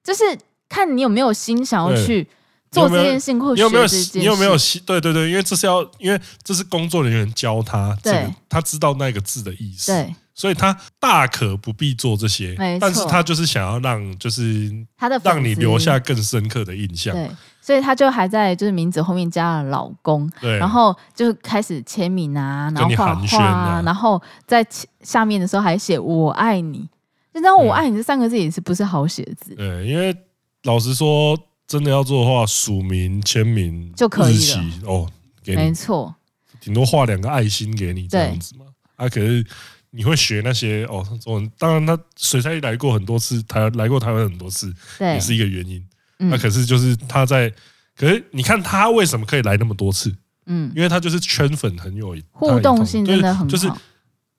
[0.03, 0.25] 就是
[0.69, 2.27] 看你有没有心想要去
[2.73, 4.21] 做这件事情，或者学这件事情。
[4.23, 4.83] 你有没有心？
[4.85, 9.93] 对对对，因为这是要，因为这是工作人员教他，对，他知道那个字的意思。
[9.93, 10.15] 对。
[10.35, 17.15] 所以他大可不必做这些，但是他就是想要让，就是他的让你留下更深刻的印象。
[17.15, 24.67] 对，所以他就还在就是名字后面加了“老公”，对，然后就开始签名啊，然后画画啊，然后在
[25.03, 26.89] 下面的时候还写“我爱你”，
[27.35, 29.55] 就那我爱你这三个字也是不是好写的字？
[29.55, 30.17] 对，因为
[30.63, 34.63] 老实说，真的要做的话，署名、签名就可以了。
[34.87, 35.09] 哦，
[35.45, 36.15] 给你没错，
[36.61, 38.65] 顶多画两个爱心给你这样子嘛。
[38.97, 39.45] 啊，可是
[39.95, 41.53] 你会学那些哦，中文。
[41.59, 45.85] 当然，他水菜来过很多次，台来过台湾很多次，也是一个原因。
[46.17, 47.53] 那、可是就是他在，
[47.97, 50.15] 可是你看他为什么可以来那么多次？
[50.47, 53.47] 嗯，因为他就是圈粉很有互动性，真的很好。
[53.47, 53.71] 就是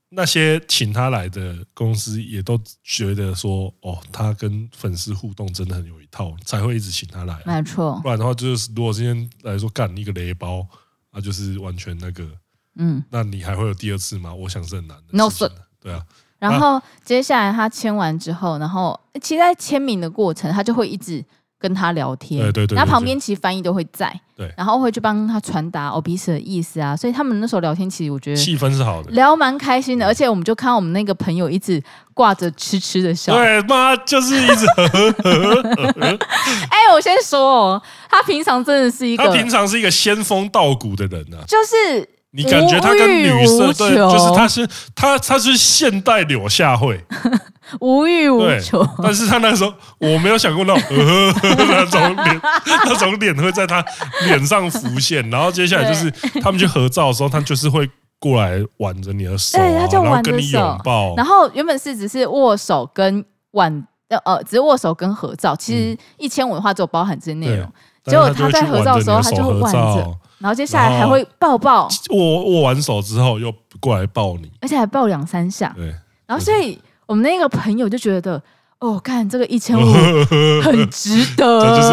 [0.10, 7.38] 那些请他来的公司也都觉得说，哦，他跟粉丝互动真的很有一套，才会一直请他来。
[7.46, 10.68] 没错，不然的话就是如果今天来说干一个雷包，
[11.12, 12.28] 那就是完全那个，
[12.76, 14.34] 嗯，那你还会有第二次吗？
[14.34, 15.04] 我想是很难的。
[15.12, 16.02] No sir，对啊。
[16.40, 21.24] 然后接下来他签完之后，然后其实在签名的过程，他就会一直。
[21.64, 31.82] 跟他聊天，对对对，然后旁边其实翻译都会在，对，然后会去帮他传达哦彼此的意思啊，所以他们那时候聊天，其实我觉得气氛是好的，聊蛮开心的，而且我们就看到我们那个朋友一直
[32.14, 36.20] 挂着痴痴的笑，对，妈就是一直呵呵呵呵。
[36.70, 47.04] 哎，我先说哦，他平常真的是一个，他平常是一个仙风道骨的人啊，就是你感觉他跟女生对，就是他是他他是现代柳下惠。
[47.80, 52.42] 无欲无求，但是他那时候我没有想过那种呃 那种脸，
[52.86, 53.84] 那种脸会在他
[54.26, 55.28] 脸上浮现。
[55.30, 61.16] 然后接下来就是他们去合照的时候，他就是会过来挽着你的手，对，他就然后跟你拥抱。
[61.16, 65.56] 然后原本是只是握手跟挽，呃，只是握手跟合照。
[65.56, 67.68] 其实一千五的话，就包含这些内容。
[68.06, 71.88] 结果他在合照的时候，他就会挽着，然后接下来还会抱抱。
[72.12, 75.74] 握握完手之后，又过来抱你，而且还抱两三下。
[75.76, 75.88] 对，
[76.28, 76.78] 然后所以。
[77.06, 78.42] 我们那个朋友就觉得，
[78.80, 79.84] 哦，看这个一千五
[80.64, 81.90] 很值得，这就是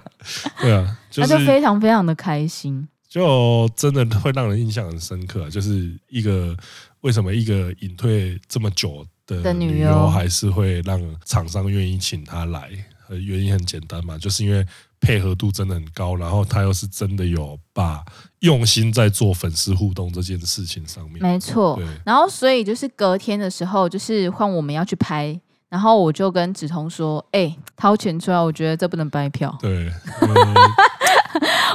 [0.61, 5.49] 对啊，他就非常非常的开心，就真的会让人印象很深刻。
[5.49, 6.55] 就是一个
[7.01, 12.69] 为什么一个隐退这么久的女优，还是会让厂商愿意请她来？
[13.09, 14.65] 原因很简单嘛，就是因为。
[15.01, 18.01] 配合度真的很高，然后他又是真的有把
[18.39, 21.21] 用心在做粉丝互动这件事情上面。
[21.21, 25.37] 没错，然后所以就是隔天的时候，就是换我们要去拍，
[25.67, 29.91] 然后我就跟梓潼说：“哎、欸，掏钱出来，我觉得这不能白嫖。”对，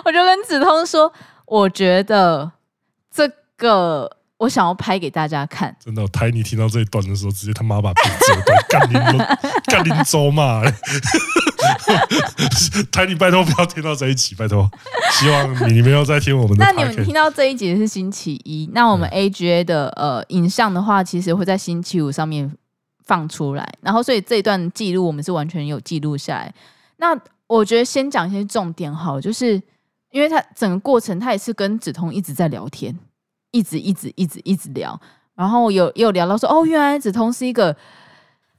[0.05, 1.13] 我就跟梓潼说
[1.47, 2.53] ：“我觉得
[3.11, 6.09] 这个。”我想要拍给大家看，真的、哦。
[6.13, 9.19] 台你听到这一段的时候，直接他妈把屏遮断， 干林
[9.65, 10.61] 干林州嘛！
[12.93, 14.71] 台你拜托不要听到这一集，拜托。
[15.13, 16.65] 希望你你们要再听我们的。
[16.65, 22.51] 那你们听到这一集是星期一，那我们 AGA 的呃影像的话，其实会在星期五上面
[23.05, 23.69] 放出来。
[23.81, 26.53] 然后，所以这一段记录我们是完全有记录下来。
[26.97, 29.61] 那我觉得先讲一些重点好，就是
[30.11, 32.97] 因为他整个过程，他也是跟梓潼一直在聊天。
[33.53, 35.01] 一直一直一直一直聊，
[35.35, 37.75] 然后有有聊到说，哦，原来梓潼是一个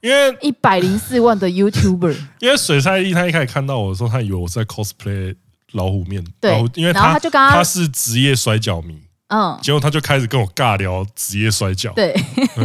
[0.00, 2.16] 因为一百零四万的 YouTuber。
[2.40, 5.34] 因为水菜一他一开始看到我的时候，他以为我在 cosplay
[5.72, 12.14] 老虎面，对，因为他然后他就刚刚他是职业摔角迷，嗯，结果他就开始跟我尬聊职业摔角，对，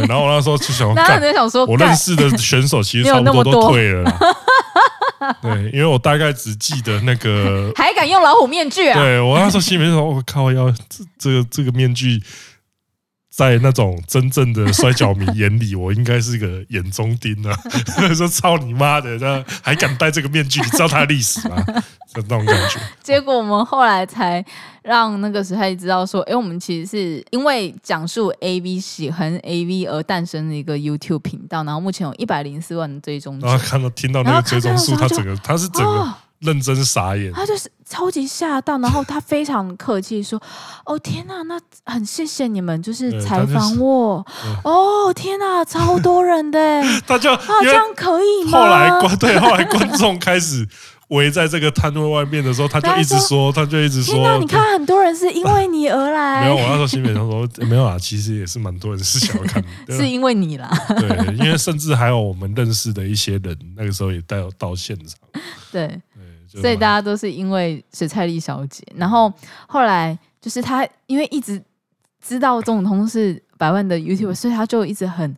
[0.08, 4.10] 然后我那时候就想， 然后想说，我认识的选手其实差不多都退了。
[5.40, 8.98] 对，因为我大概只记得那个，还敢用老虎面具啊？
[8.98, 12.22] 对，我那时候心里面说，我靠，要这这个这个面具，
[13.36, 17.56] 在那种真正的摔角迷眼里， 我应该是个眼中钉啊！
[18.14, 20.60] 说操你妈的，那还敢戴这个面具？
[20.60, 21.56] 你知道它的历史吗？
[22.14, 22.78] 就那种感觉。
[23.02, 24.44] 结果我们后来才
[24.82, 33.40] 让那个时候知道说，哎，我们其实是因为讲述 AV 喜欢 AV 而诞生的一个 YouTube 频道，然后目前有一百零四万的追踪。
[33.40, 40.40] 然后看到听到那个追踪数，他整个他是整个认真傻眼，他就是超级吓到，然后他非常客气说
[40.86, 44.24] ：“哦天哪，那很谢谢你们，就是采访我。
[44.62, 48.58] 哦天哪，超多人的， 他就啊这样可以吗？
[48.58, 50.68] 后来观对，后来观众开始。”
[51.08, 65.18] 围在这个摊位外面的时候，他就一直说，他就一直说：“那你看，很多人是因为你而来。”没有，我那时候心里想说：“没有啊，其实也是蛮多人是想要看的， 是因为你啦。”对，因为甚至还有我们认识的一些人，那个时候也带有到现场。
[65.70, 66.00] 对，对，
[66.60, 68.82] 所以大家都是因为水菜丽小姐。
[68.96, 69.32] 然后
[69.66, 71.62] 后来就是她，因为一直
[72.20, 75.36] 知道钟子通是百万的 YouTuber，所以她就一直很。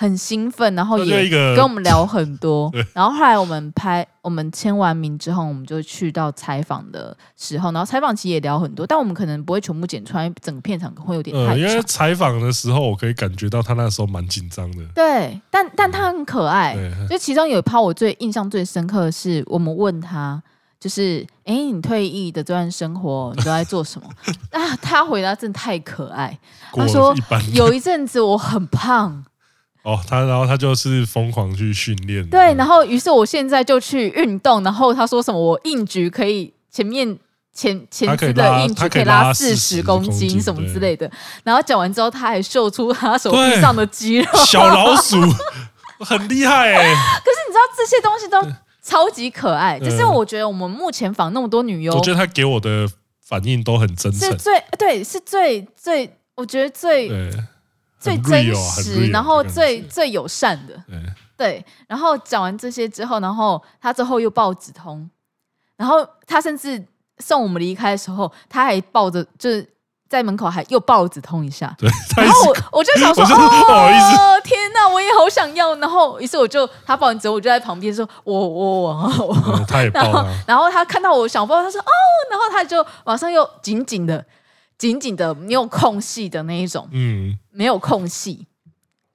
[0.00, 2.72] 很兴奋，然后也跟我们聊很多。
[2.94, 11.58] 然后后来我们拍，我们签完名之后，我们就去到采访的时候，然后采访其实也聊很多，但我们可能不会全部剪出来，整个片场会有点太长。
[11.58, 14.84] 因为采访的时候，我可以感觉到他那时候蛮紧张的。
[14.94, 16.76] 对，但但他很可爱。
[17.10, 20.40] 就其中有一趴我最印象最深刻的是，我们问他，
[20.80, 24.08] 就是哎，你退役的这段生活，你都在做什么？
[24.52, 26.38] 啊，他回答真的太可爱。
[26.72, 27.14] 他说
[27.52, 29.24] 有一阵子我很胖。
[29.82, 32.28] 哦，他然后他就是疯狂去训练。
[32.28, 37.18] 对，然后于是我现在就去运动，然后他说什么我硬举可以前面
[37.54, 41.10] 前前肢的硬举可以拉四十公斤什么之类的。
[41.42, 45.16] 然后讲完之后，他还秀出他手臂上的肌肉，小老 鼠
[46.00, 46.84] 很厉害哎。
[46.84, 48.40] 可是你知道这些东西都
[48.88, 52.88] 超级可爱，就是我觉得我们目前访那么多女优，我觉得她给我的
[53.20, 57.10] 反应都很真诚，是最对，是最最我觉得最。
[58.00, 60.80] 最真实，然后最最友善的，
[61.36, 65.10] 对，然后讲完这些之后，然后他之后又抱指通，
[65.76, 66.80] 然后他甚至
[67.18, 69.68] 送我们离开的时候，他还抱着，就是
[70.08, 81.86] 在门口还又抱了指通一下，对，然后我我就想说，哦，天哪，我也好想要，然后于是我就他抱完之后，我就在旁边说，我我我，他也 抱了，然后他看到我想抱，他说哦，
[82.30, 84.24] 然后他就马上又紧紧的。
[84.78, 88.46] 紧紧的没有空隙的那一种，嗯，没有空隙。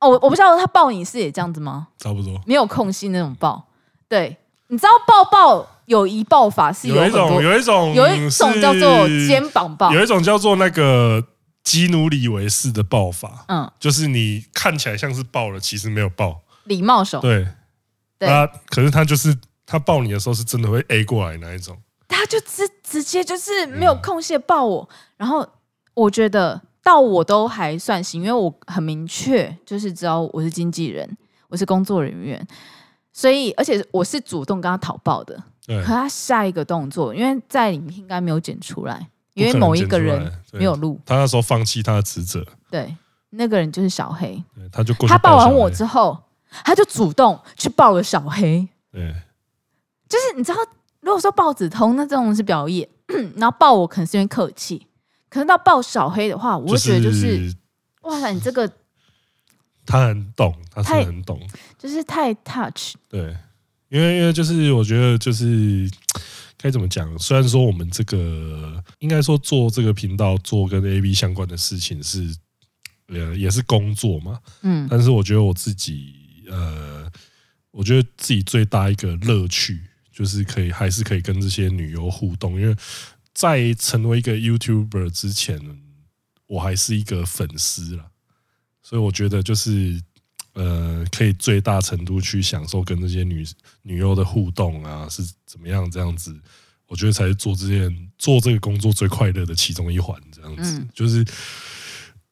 [0.01, 1.87] 哦，我不知道他抱你是也这样子吗？
[1.99, 3.63] 差不多，没有空隙那种抱。
[4.09, 4.35] 对，
[4.67, 11.23] 你知道抱抱有一抱法是有，有一种，有一种，有一种叫做肩膀抱，有一种叫做那个
[11.63, 13.45] 基努里维斯的抱法。
[13.47, 16.41] 嗯，就是你看起来像是抱了，其实没有抱。
[16.65, 17.19] 礼貌手。
[17.19, 17.47] 对，
[18.19, 21.77] 他可是他就是他抱你的时候是真的会 A 过来那一种。
[22.07, 25.45] 他就直直接就是没有空隙抱我，嗯、然后
[25.93, 31.17] 我觉得到我都还算行，因为我很明确就是知道我是经纪人，
[31.49, 32.47] 我是工作人员，
[33.11, 35.43] 所以而且我是主动跟他讨抱的。
[35.65, 40.99] 对可他下一个动作，因为在里面应该没有剪出来，因为某一个人没有录。
[41.05, 42.45] 他那时候放弃他的职责。
[42.69, 42.95] 对，
[43.31, 44.43] 那个人就是小黑。
[44.71, 46.17] 他就他抱完我之后，
[46.63, 48.67] 他就主动去抱了小黑。
[48.91, 49.13] 对，
[50.09, 50.57] 就是你知道。
[51.01, 52.87] 如果说抱子通，那这种是表演，
[53.35, 54.87] 然后抱我可能是因为客气，
[55.29, 57.55] 可是到抱小黑的话，我会觉得就是，就是、
[58.03, 58.71] 哇塞，你这个
[59.85, 61.37] 他很懂，他是很懂，
[61.77, 62.93] 就是太 touch。
[63.09, 63.35] 对，
[63.93, 65.89] 因为因为就是我觉得就是
[66.57, 67.17] 该怎么讲？
[67.19, 72.35] 虽然说我们这个应该说做这个频道做跟 A B 相关的事情是
[73.07, 76.15] 呃也是工作嘛，嗯，但是我觉得我自己
[76.49, 77.07] 呃，
[77.71, 79.79] 我觉得自己最大一个乐趣。
[80.15, 82.75] 就是可以，还是可以跟这些女优互动，因为
[83.33, 85.59] 在成为一个 YouTuber 之前，
[86.45, 88.05] 我还是一个粉丝啦，
[88.83, 89.99] 所以我觉得就是
[90.53, 93.45] 呃，可以最大程度去享受跟这些女
[93.81, 96.35] 女优的互动啊，是怎么样这样子，
[96.87, 101.25] 我觉得才是做这件做这个工作最快乐的其中一环，这样子就是。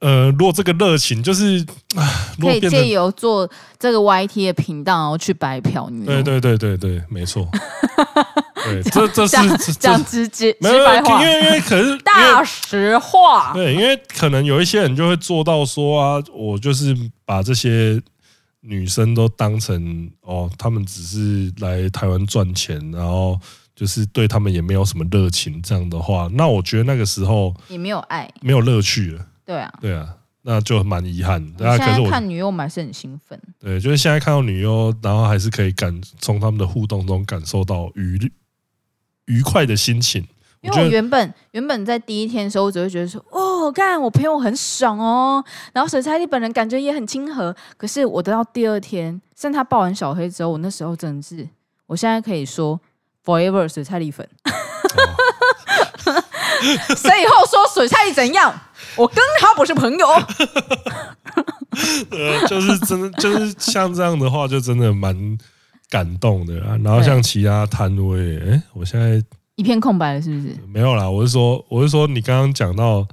[0.01, 1.63] 呃，如果这个热情就是
[2.39, 6.05] 可以借由做这个 YT 的频道，然后去白嫖你。
[6.05, 7.47] 对对对对对，没错。
[8.65, 13.53] 对，这这是讲直接，没有，因为因为可是大实话。
[13.53, 18.01] 对，因为可能有一些人就会做到说啊，我就是把这些
[18.61, 23.39] 女生都当成哦，他们只是来台湾赚钱，然后
[23.75, 29.25] 就是对他们也没有什么热情，这样的话，那我觉得那个时候也没有爱，没有乐趣了。
[29.51, 30.07] 对啊，对啊，
[30.43, 31.45] 那就蛮遗憾。
[31.57, 33.37] 现在看女优，我们还是很兴奋。
[33.59, 38.31] 对，就是现在看到女优，然后还是可以感从他们的互动中感受到愉
[39.25, 40.25] 愉快的心情。
[40.61, 47.53] 因为我原本原本在第一天的时候，我只会觉得说，哦，看我朋友很爽哦，然后水彩丽本人感觉也很亲和。
[47.75, 51.45] 可是我等到第二天，像他抱完小黑之后，我那时候真的是，
[51.87, 52.79] 我现在可以说
[53.25, 54.25] forever 水彩丽粉。
[56.95, 58.53] 所以以后说水彩丽怎样？
[58.97, 60.07] 我跟他不是朋友，
[62.11, 65.37] 呃，就是真的，就是像这样的话，就真的蛮
[65.89, 66.77] 感动的啊。
[66.83, 69.23] 然后像其他摊位，哎、欸，我现在
[69.55, 70.53] 一片空白了，是不是？
[70.67, 73.07] 没有啦，我是说，我是说，你刚刚讲到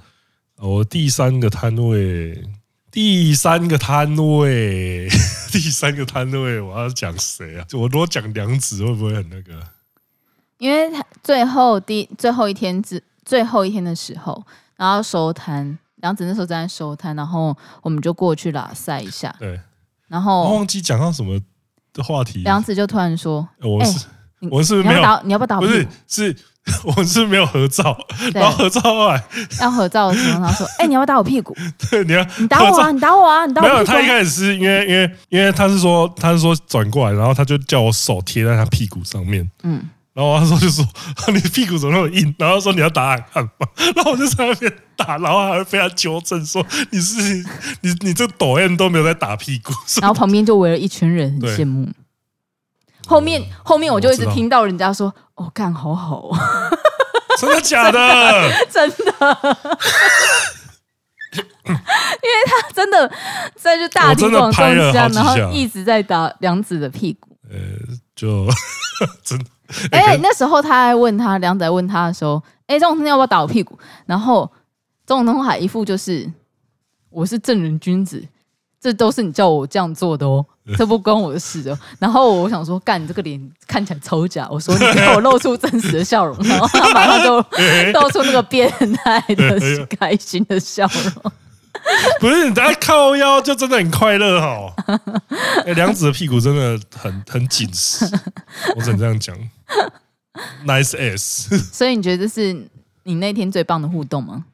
[0.56, 2.42] 我第三个摊位，
[2.90, 5.08] 第三个摊位，
[5.52, 7.64] 第三个摊位，我要讲谁啊？
[7.72, 9.62] 我如果讲梁子，会不会很那个？
[10.58, 10.90] 因为
[11.22, 14.44] 最后第最后一天之最后一天的时候。
[14.78, 19.34] 然后收摊，梁子那时候正在收摊，然后我们就过去拉赛一下。
[19.40, 19.60] 对，
[20.06, 21.38] 然后我忘记讲到什么
[21.92, 24.06] 的话题，梁子就突然说：“我是
[24.50, 25.58] 我是没有，你要不要打？
[25.58, 26.36] 不是，是
[26.84, 27.98] 我是没有合照，
[28.32, 29.24] 然后合照后来
[29.60, 31.56] 要合照的时候，他说：‘哎，你要不要打我屁股？’
[31.90, 33.66] 对，你要你打我啊，你打我啊，你打我。
[33.66, 39.50] 没有，他一开始是因为因为因为他是说他是说转过来，然后他就叫我手贴在他屁股上面。
[39.64, 39.82] 嗯。”
[40.18, 40.84] 然后他说就说
[41.32, 42.34] 你屁股怎么那么硬？
[42.40, 43.68] 然后说你要打喊看嘛。
[43.94, 47.44] 然后我就在那边打，然后还会被他纠正说你是你
[47.82, 49.72] 你你这抖 M 都没有在打屁股。
[50.02, 51.88] 然后旁边就围了一群人，很羡慕。
[53.06, 56.30] 后面后面我就一直听到人家说哦，干好好，
[57.38, 58.66] 真的假的？
[58.72, 59.56] 真的。
[61.30, 63.08] 因为他真的
[63.54, 67.36] 在这大庭广众下，然后一直在打梁子的屁股。
[67.48, 67.56] 呃，
[68.16, 68.48] 就
[69.22, 69.44] 真的。
[69.92, 73.78] 哎、欸，那时候他还问他，梁子在问他的时候，哎、欸，钟永通要不要打我屁股？
[74.06, 74.50] 然后
[75.06, 76.30] 钟永通还一副就是
[77.10, 78.22] 我是正人君子，
[78.80, 80.44] 这都是你叫我这样做的哦，
[80.78, 81.78] 这不关我的事哦。
[81.98, 87.36] 然后我想说，干你这个脸看起来超假，我说你给我露出真实的笑容，然后他马上就
[87.92, 91.32] 露出那个变态的 开心的笑容。
[92.20, 94.74] 不是你在靠腰，就真的很快乐哈。
[95.64, 98.04] 哎，梁子的屁股真的很很紧实，
[98.76, 99.36] 我只能这样讲。
[100.66, 101.48] Nice ass。
[101.72, 102.68] 所以你觉得这是
[103.04, 104.44] 你那天最棒的互动吗？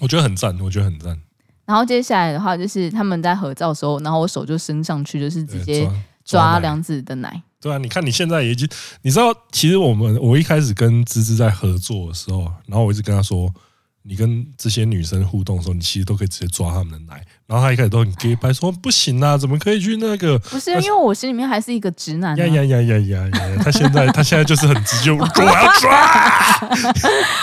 [0.00, 1.18] 我觉得很赞，我觉得很赞。
[1.64, 5.88] 然后接下来的话，就是他们在合照的时候，然后我手就伸上去，就是直接
[6.24, 7.42] 抓梁子的奶。
[7.60, 8.68] 对啊，你看你现在也已经，
[9.02, 13.52] 你知道，其实我们我一开始跟芝芝在合作的时候，然后我一直跟他说。
[14.02, 20.38] 你跟这些女生互动的时候，你其实都可以直接抓他们的奶，然后他一开始都很 gay 白，说不行啊，怎么可以去那个？
[20.38, 22.36] 不是，因为我心里面还是一个直男。
[22.36, 23.62] 呀呀呀呀呀呀！
[23.62, 26.58] 他现在他现在就是很直接，我要抓。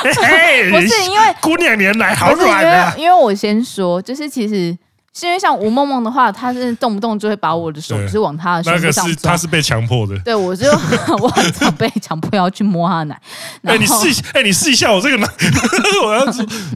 [0.02, 4.78] 不是因为姑娘你的奶好软啊，因为我先说，就是其实。
[5.20, 9.32] 是因为像吴梦梦的话，她是动不动就会把我的手就是往她的身上抓。
[9.32, 10.16] 她是被强迫的。
[10.20, 10.70] 对，我就
[11.20, 13.22] 我很常被强迫要去摸她的奶。
[13.64, 15.28] 哎、欸，你试一下，哎、欸，你试一下我这个奶。
[16.06, 16.24] 我要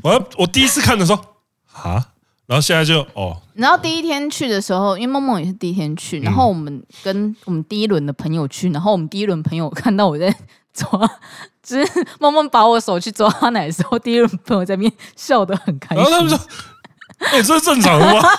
[0.02, 1.24] 我要我第一次看的时候
[1.72, 2.04] 啊，
[2.48, 3.38] 然后现在就哦。
[3.54, 10.36] 然后第一天去的时候，因为梦梦也是第一天去，然后我们跟我们第一轮的朋友去，然后我们第一轮朋友看到我在
[10.74, 10.90] 抓，
[11.62, 16.04] 就是梦梦把我手去抓她奶的时候，第一轮朋友在那边笑得很开心。
[16.04, 16.40] 然后他们说。
[17.22, 18.22] 哎、欸，这是正常的吗？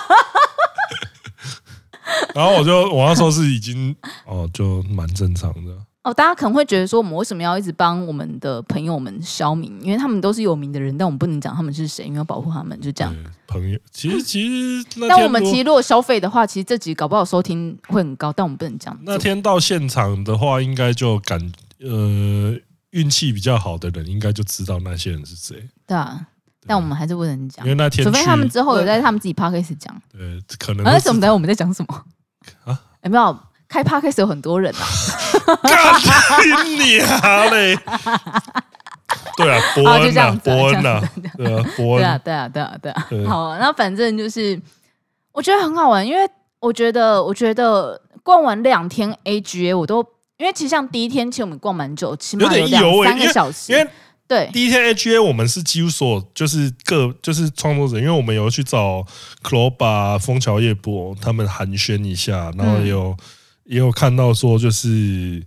[2.35, 5.71] 然后我就我那时候是已经哦，就蛮正常的
[6.03, 6.13] 哦。
[6.13, 9.79] 大家可能会觉得说，我们为什么要一直帮我们的朋友们消名？
[9.81, 13.15] 因为他们都是有名的人，但我们不能讲他们是谁，因为要保护他们，就这样。
[13.47, 18.97] 朋友，其实其实， 但我们其实如果消费的话，其实这集搞不好收听会很高，但我们不能讲。
[19.03, 21.39] 那天到现场的话，应该就感
[21.79, 22.55] 呃
[22.91, 25.69] 运气比较好的人，应该就知道那些人是谁。
[25.87, 26.27] 对啊。
[26.67, 29.93] 但我们还是不能讲，因为那天除非他们之后有在他们自己 podcast 讲。
[30.11, 30.85] 对，可能。
[30.85, 32.03] 而且我们等下我们在讲什么
[32.65, 32.79] 啊？
[33.03, 33.37] 有没有
[33.67, 34.83] 开 podcast 有很多人啊？
[35.63, 37.77] 干你啊嘞！
[39.35, 41.01] 对啊，伯恩啊，伯恩啊，
[41.37, 41.97] 对啊，伯恩。
[41.97, 42.77] 对啊，对啊，对啊，
[43.09, 43.29] 对啊。
[43.29, 44.59] 好，那反正就是
[45.31, 50.05] 我觉得很好玩，因为我觉得，我觉得逛完两天 AGA 我都，
[50.37, 53.87] 因为其实像第一天其实我们逛蛮久，起码有两三个小时，因为。
[54.33, 59.05] 对，第一天 AGA 我们是几乎所有就是各就是创作者，因为我们有去找
[59.43, 63.17] Cloba、枫桥夜泊他们寒暄一下，然后也有、嗯、
[63.65, 65.45] 也有看到说就是，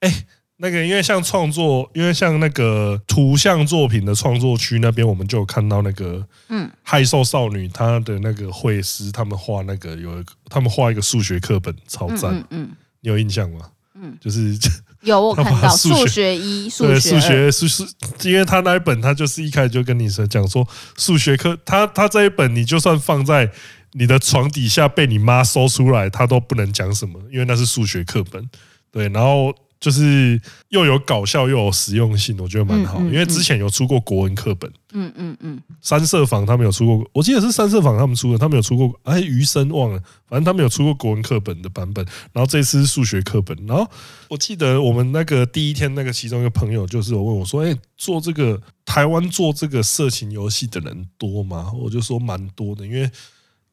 [0.00, 0.26] 哎、欸，
[0.56, 12.70] 那个因为像创作，因为像那个图像作品的创作区那边，我们就有看到那个嗯，害兽少女她的那个绘师，他们画那个有一个，他们画一个数学课本超赞，嗯，嗯，
[13.00, 13.70] 你有印象吗？
[13.94, 14.58] 嗯，就是。
[15.04, 17.86] 有我看到数学一、数学数学数数，
[18.22, 23.50] 因为他那一本，他就是一开始就跟你说讲说数学课，他他这一本你就算放在
[23.92, 28.48] 你的床底下被你妈搜出来，他都不能讲什么，因为那是数学课本。
[28.90, 29.54] 对，然后。
[29.84, 32.98] 就是又有搞笑又有实用性，我觉得蛮好。
[33.00, 42.02] 因为之前有出过国文课本，嗯嗯嗯，三色坊他们有出过，我记得是三色坊他们出的，他们有出过，哎，余生忘了，反正他们有出过国文课本的版本。
[42.32, 43.54] 然后这次是数学课本。
[43.66, 43.86] 然后
[44.30, 53.10] 我记得我们那个第一天，那个其中一个朋友就是有问我说：“哎，做这个台湾做这个色情游戏的人多吗？”我就说蛮多的，因为。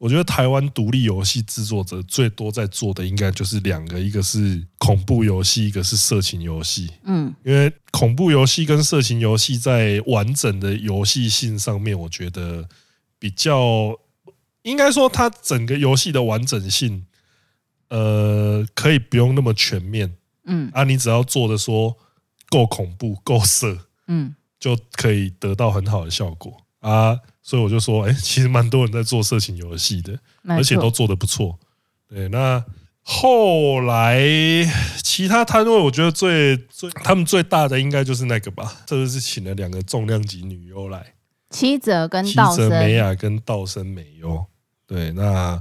[0.02, 6.90] 我觉得台湾独立游戏制作者最多在做的应该就是两个，一个是恐怖游戏，一个是色情游戏。
[7.04, 12.68] 嗯，因为恐怖游戏跟色情游戏在完整的游戏性上面，我觉得
[13.16, 13.96] 比较
[14.62, 17.06] 应该说它整个游戏的完整性，
[17.86, 20.16] 呃，可以不用那么全面。
[20.46, 21.96] 嗯，啊，你只要做的说
[22.48, 27.16] 够恐怖、够色，嗯，就可以得到很好的效果啊。
[27.42, 31.58] 所以我就说，哎， 其实蛮多人在做色情游戏的，而且都做得不错。
[32.08, 32.64] 对，那
[33.02, 34.20] 后来
[35.02, 41.14] 其他摊位，我觉得最最他们最大的应该就是那个吧，这次是请了两个重量级女优来，
[41.50, 44.46] 七泽跟道森美雅跟道森美优。
[44.86, 45.60] 对，那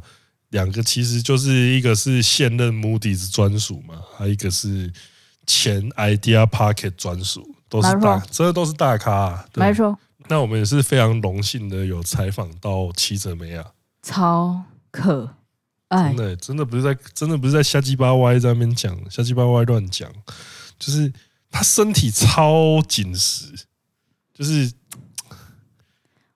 [0.50, 4.92] 两个其实就是一个是现任 Moody's 专属嘛，还有一个是
[5.48, 9.46] 前 Idea Pocket 专属，都是大，这都是大咖啊。
[9.56, 9.98] 没错。
[10.30, 13.66] 那我们也是非常荣幸的，有采访到七泽美亚，
[14.02, 15.36] 超可
[15.90, 20.10] 爱，真的真的不是在真的不是在瞎鸡巴歪在那边讲瞎鸡巴歪乱讲，
[20.80, 21.12] 就是
[21.50, 23.48] 他身体超紧实，
[24.34, 24.72] 就是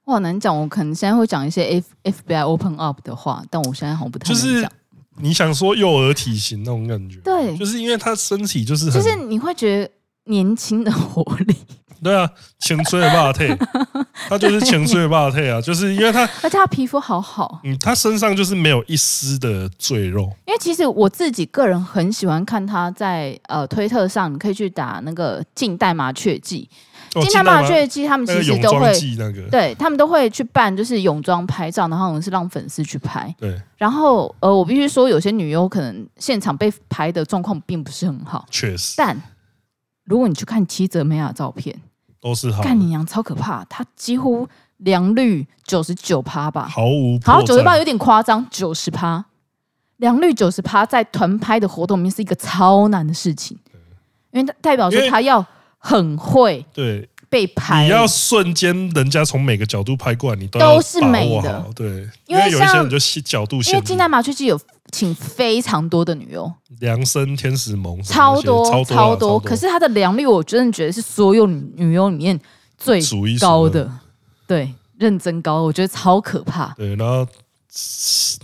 [0.03, 4.51] 我好难讲，我可能现在会讲一些 F FBI open up 的话，但我现在好像不太能讲。
[4.51, 4.69] 就是
[5.17, 9.91] 你想说幼儿体型那种感觉，对，就是因为他身体就是就是你会觉得
[10.25, 11.55] 年轻的活力。
[12.03, 12.29] 对啊，
[12.59, 13.47] 青春的霸体，
[14.29, 20.31] 他就是青春的霸体啊，就是因为他， 而且他皮肤好好，嗯，他身上就是没有一丝的赘肉。
[20.45, 26.69] 因为其实我自己个人很喜欢看他在呃推特上，你可以去打那个近代麻雀记。
[27.21, 33.33] 近代麻雀记，他们其实都会，那个、对他们都会去办，就是泳装拍照，然后我们是让粉丝去拍。
[33.39, 38.95] 对，然后呃，我必须说，有些女优可能现场被拍的状况并不是很好，确实。
[38.97, 39.17] 但
[40.05, 41.79] 如果你去看七泽美亚照片，
[42.21, 42.63] 都是好。
[42.63, 43.65] 干你娘，超可怕！
[43.65, 44.47] 她几乎
[44.77, 47.19] 良率九十九趴吧，毫无。
[47.23, 49.25] 好，九十八有点夸张，九十趴，
[49.97, 53.59] 良率九十趴，在团拍的活动里面是一个超难的事情，
[54.31, 55.45] 因为代表说他要。
[55.77, 61.65] 很会对被拍，你要瞬间人家从每个角度拍过来，你都都是美的。
[61.75, 64.59] 对，因为有一些人就角度，因为金代麻雀记有
[64.91, 72.39] 请非常多的女优，量身天使萌超多超多，超多，可是她的良率，我真的觉得是所有女优里面
[72.77, 73.01] 最
[73.39, 73.89] 高的，
[74.47, 76.73] 对，认真高，我觉得超可怕。
[76.77, 77.27] 对，然后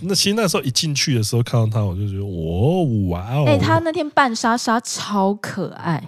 [0.02, 6.02] 那其实那时候一进去的时候看到她，我就觉得哇哇哦，哎，她那天扮莎莎超可爱。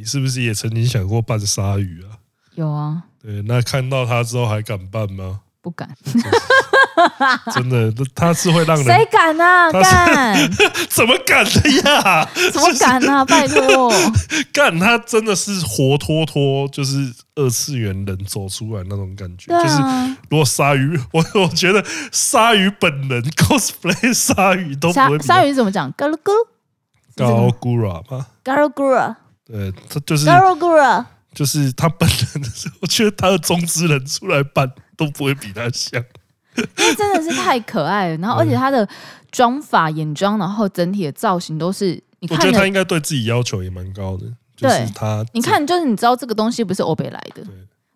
[0.00, 2.16] 你是不是也曾经想过扮鲨鱼啊？
[2.54, 3.02] 有啊。
[3.22, 5.40] 对，那看到他之后还敢扮吗？
[5.60, 5.94] 不敢。
[7.52, 9.70] 真的，他是会让人谁敢啊？
[9.70, 10.50] 干？
[10.88, 12.26] 怎么敢的呀？
[12.50, 13.22] 怎么敢啊？
[13.26, 13.92] 拜托。
[14.54, 19.54] 干，他真的是活脱脱就是二次元人走出来那种感觉。
[19.54, 25.18] 啊、就是如果鲨鱼，我我觉得鲨鱼本人 cosplay 鲨鱼都不会。
[25.18, 25.92] 鲨鱼怎么讲？
[25.92, 26.32] 嘎噜咕。
[27.16, 28.26] 高咕啦吗？
[28.42, 29.18] 嘎噜咕啦。
[29.50, 30.26] 对，他就是，
[31.34, 36.02] 就是他本人的时候，我觉得他的中之人出来扮都不会比他像，
[36.56, 38.16] 因为真的是太可爱了。
[38.18, 38.88] 然后，而且他的
[39.30, 44.26] 妆发、眼妆，然后整体的造型都是，你看，我觉得他应该对自己要求也蛮高的。
[44.56, 47.42] 就是他，你看，就是你知道这个东西不是欧北来的，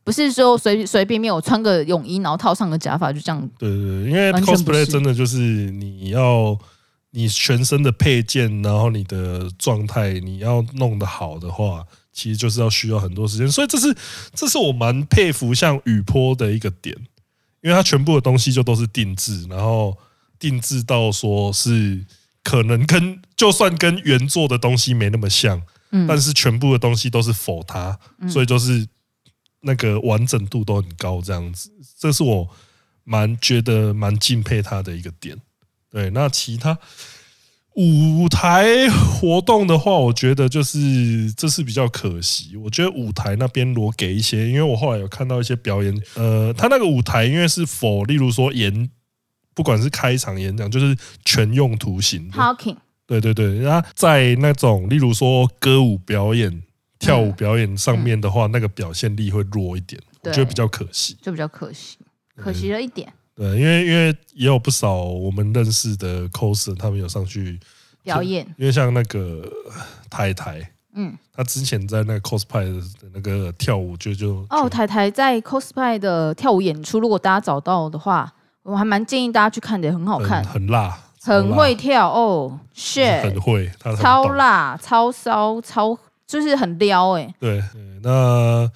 [0.03, 3.41] 不是说随随便便我穿个泳衣，然后套上个假发就这样。
[3.59, 6.59] 对对对，因为 cosplay 真的就是你要。
[7.17, 13.49] 你全身的配件，然后你的状态，你要弄得好的话，其实就是要需要很多时间。
[13.49, 13.97] 所以这是，
[14.35, 16.93] 这是我蛮佩服像雨坡的一个点，
[17.63, 19.97] 因为它全部的东西就都是定制，然后
[20.41, 22.05] 定制到说是
[22.43, 25.63] 可能跟就算跟原作的东西没那么像，
[26.09, 27.97] 但是全部的东西都是 for 它，
[28.29, 28.85] 所以就是
[29.61, 32.49] 那个完整度都很高，这样子，这是我
[33.05, 35.39] 蛮觉得蛮敬佩他的一个点。
[35.95, 36.77] 对，那其他
[37.77, 42.57] 舞台活动的话，我觉得就是这是比较可惜。
[42.57, 48.91] 我觉得舞台那边我给一些，因为我后来有看到一些表演，呃，他那个舞台因为是 for，例如说演，
[49.55, 52.29] 不管是开场演讲，就是全用图形。
[52.33, 52.79] Talking。
[53.07, 56.65] 对对对，那在那种例如说歌舞表演、
[56.99, 61.99] 跳舞表演上面的话，那个表现力会弱一点，我觉得比较可惜，就比较可惜，
[62.35, 63.13] 可惜了一点。
[63.37, 67.59] 对，因为因为也有不少我们认识的 coser，他们有上去
[68.03, 68.47] 表演。
[68.57, 69.43] 因为像那个
[70.09, 78.33] 台台，嗯，他之前在那个 cosplay 的那个跳舞就就哦，台台在 cosplay 的跳舞演出，如果大家找到的话，
[78.63, 85.99] 我还蛮建议大家去看的，很好看，很辣，很会跳哦，shit，很会，他超辣，超骚，超。
[86.27, 87.63] 就是很撩哎、欸，对，
[88.03, 88.71] 那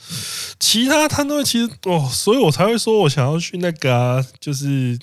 [0.60, 4.98] 其他摊位其实哦，所以我才会说我想要去那个啊，就是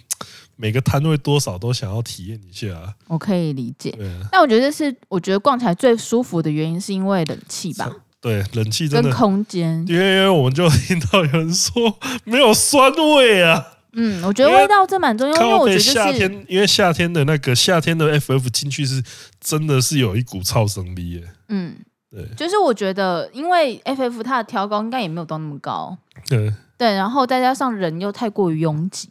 [0.56, 2.96] 每个摊位多少都想要体验一下。
[3.08, 3.98] 我可以理解，
[4.32, 7.91] 但我觉得是，我觉得逛起来最舒服的原因是因为冷气吧？
[8.22, 13.66] 对，冷气真的跟空间，因为因为我们就听到有人说没有酸味啊。
[13.93, 19.02] 嗯，我觉得味道真蛮重要，因为我觉得、就是、夏天，因为夏天的那个夏天的 FF 进去是
[19.39, 21.24] 真的是有一股超生力耶。
[21.50, 21.76] 嗯。
[22.12, 25.97] 对，就是我觉得，因为 FF 它的挑高应该也没有到那么高，
[26.28, 26.53] 对。
[26.78, 29.08] 对，然后再加上人又太过于拥挤，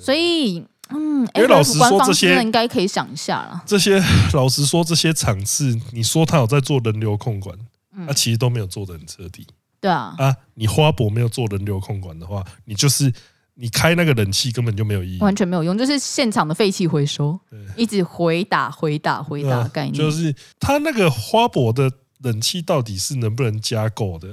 [0.00, 3.62] 所以嗯，因为老实说这些应该可以想一下了。
[3.66, 4.02] 这些
[4.32, 7.64] 老实说这些场次，你说他有在做人流控管，他、
[7.98, 8.06] 嗯。
[8.06, 9.46] 啊、其实都没有做的很彻底。
[9.78, 13.12] 对啊，啊，你花博没有做人流控管的话，你就是
[13.56, 17.38] 你开那个冷气根本就没有意义，完全没有用，就是现场的废气回收，
[17.76, 21.92] 一直回打回打回打概念，就是他那个花博的。
[22.22, 24.28] 冷气到底是能不能加购的？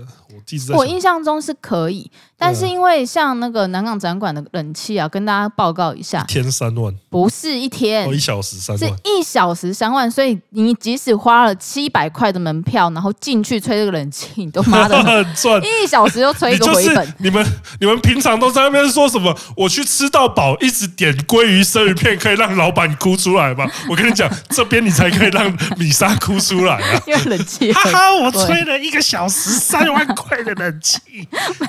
[0.72, 17.14] 我，我印象中是可以，但是因为像那个南港展馆的冷气啊，跟大家报告一下，一天三万，不是一天，哦，一小时三万，是一小时三万，所以你即使花了七百块的门票，然后进去吹这个冷气，你都妈的 很赚，一小时就吹一个回本。
[17.20, 17.46] 你们
[17.80, 19.38] 你们平常都在那边说什么？
[19.56, 23.70] 我去吃到饱，一直点鲑鱼生鱼片，可以让老板哭出来吗？
[23.88, 31.00] 我跟你讲，这边你才可以让米莎哭出来啊， 因为冷气，哈哈，我吹了一个小时三万块的冷气。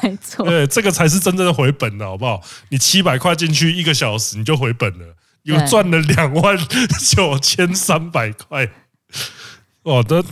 [0.03, 2.41] 没错，对，这个才是真正的回本的，好不好？
[2.69, 6.57] 你七百块进去一个小时，你就回本了，有赚了两万
[7.11, 8.69] 九千三百块。
[9.83, 10.23] 我， 的，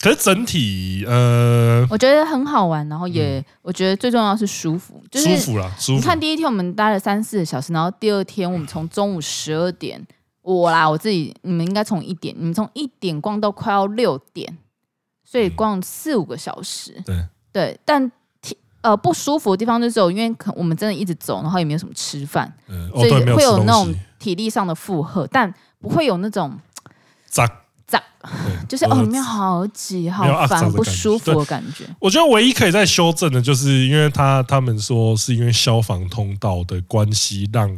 [0.00, 5.98] 可是整体，呃，我觉得很好玩，然后也，我觉得最重要是舒服，就是舒服啦，舒服。
[5.98, 10.06] 你看第一天我们待了三四个小时，然后第二天我们从中午十二点，
[10.42, 14.58] 我啦，我自己，你们应该从一点，你们从一点逛到快要六点，
[15.30, 17.22] 所以逛四五个小时，对。
[17.50, 18.12] 对，但
[18.82, 26.56] 呃不舒服的地方就是有，因为可我们真的一直走，然后也没有什么吃饭，嗯哦、所以会有那种体力上的负荷，但不会有那种
[27.26, 27.48] 脏
[27.86, 28.00] 脏，
[28.68, 31.84] 就是哦里面好挤好烦不舒服的感觉。
[31.98, 37.76] 我觉得唯一可以再修正的，就是因为他他们说是因为消防通道的关系，让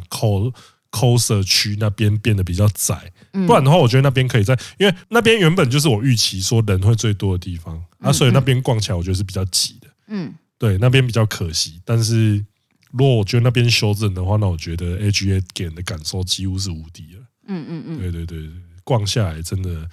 [0.91, 7.81] coser 区那边变得比较窄，不然的话，我觉得那边可以在，因为那边原本就是我预期说人会最多的地方。
[8.01, 11.79] 啊，所以那边逛起来我觉得是比较挤的，嗯，对，那边比较可惜。
[11.85, 12.43] 但是
[12.91, 18.49] 如果我觉得那边修正的话，那我觉得 AGA 给人的感受几乎是无敌了，嗯嗯嗯，对对对，
[18.83, 19.87] 逛下来真的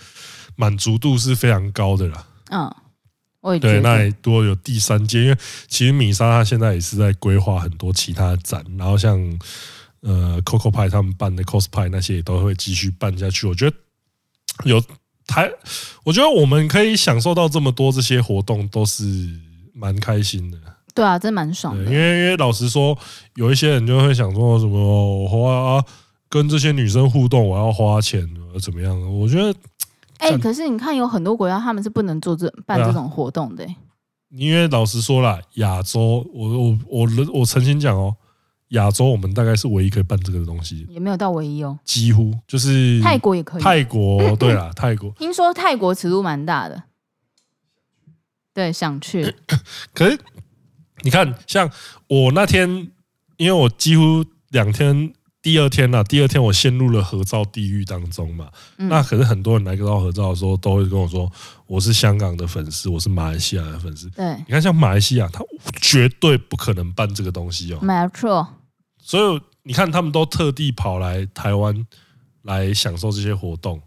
[0.56, 2.26] 满足度是非常高的啦。
[2.50, 2.74] 嗯，
[3.42, 5.36] 我也觉得对，那也多有第三届，因为
[5.66, 9.20] 其实米莎她现在也是在规划很多其他的展，然后像
[10.00, 13.46] 呃 Coco 派他们办的 Cos 派那些也都会继续办下去。
[13.46, 13.76] 我觉得
[14.64, 14.82] 有。
[15.30, 15.46] 台，
[16.04, 19.04] 我觉得我们可以享受到这么多这些活动，都是
[19.74, 20.56] 蛮开心的。
[20.94, 21.84] 对啊，真蛮爽的。
[21.84, 22.96] 因为因为老实说，
[23.34, 25.84] 有一些人就会想说什么，我花啊，
[26.30, 28.26] 跟这些女生互动，我要花钱，
[28.62, 28.98] 怎么样？
[29.20, 29.54] 我觉得，
[30.16, 33.76] 哎、欸，可是你看，有很多国家他们是不能做这办这种活动的、欸。
[34.30, 38.16] 因为老实说啦，亚洲，我我我我诚心讲哦。
[38.70, 43.62] 亚洲，我们大概是唯一可以办这个的东西，也没有到唯一哦，几乎就是泰国也可以。
[43.62, 46.82] 泰国 对啦，泰国听说泰国尺度蛮大的，
[48.52, 49.34] 对，想去。
[49.94, 50.18] 可是
[51.02, 51.70] 你看，像
[52.08, 52.90] 我那天，
[53.36, 58.50] 因为我几乎两天，第二天呐、啊，第二天我陷入了合照地狱当中嘛。
[58.76, 61.30] 嗯、那可是很多人来跟我合照的时候，都会跟我说，
[61.66, 64.10] 我是香港的粉丝，我是马来西亚的粉丝。
[64.10, 65.42] 对，你看，像马来西亚，他
[65.80, 68.46] 绝对不可能办这个东西哦，没错。
[69.08, 71.86] 所以你看，他们都特地跑来台湾
[72.42, 73.80] 来享受这些活动。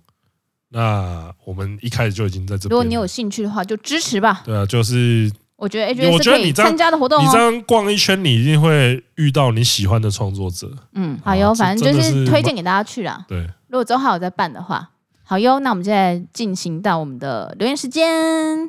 [0.69, 2.71] 那我们一开始就已经在这边。
[2.71, 4.41] 如果你有兴趣的话，就支持吧。
[4.43, 10.75] 对啊，就是我觉得，我觉得你参加的活动，你这样逛一圈，你一定会遇到你喜欢的创作者。
[10.93, 13.23] 嗯，好哟，反正就是推荐给大家去啦。
[13.27, 14.89] 对，如果之后还有在办的话，
[15.23, 15.59] 好哟。
[15.59, 18.67] 那我们现在进行到我们的留言时间。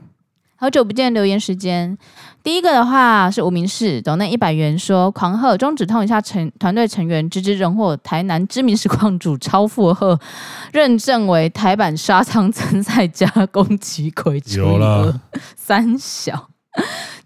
[0.56, 1.96] 好久不见，留言时间。
[2.42, 10.18] 第一个的话是无名氏，抖内一百元说狂贺中指痛一下成团队成员，直至荣获台南知名实况主超负荷，
[10.72, 14.42] 认证为台版沙仓参赛加工奇魁。
[14.56, 15.20] 有了
[15.54, 16.48] 三小。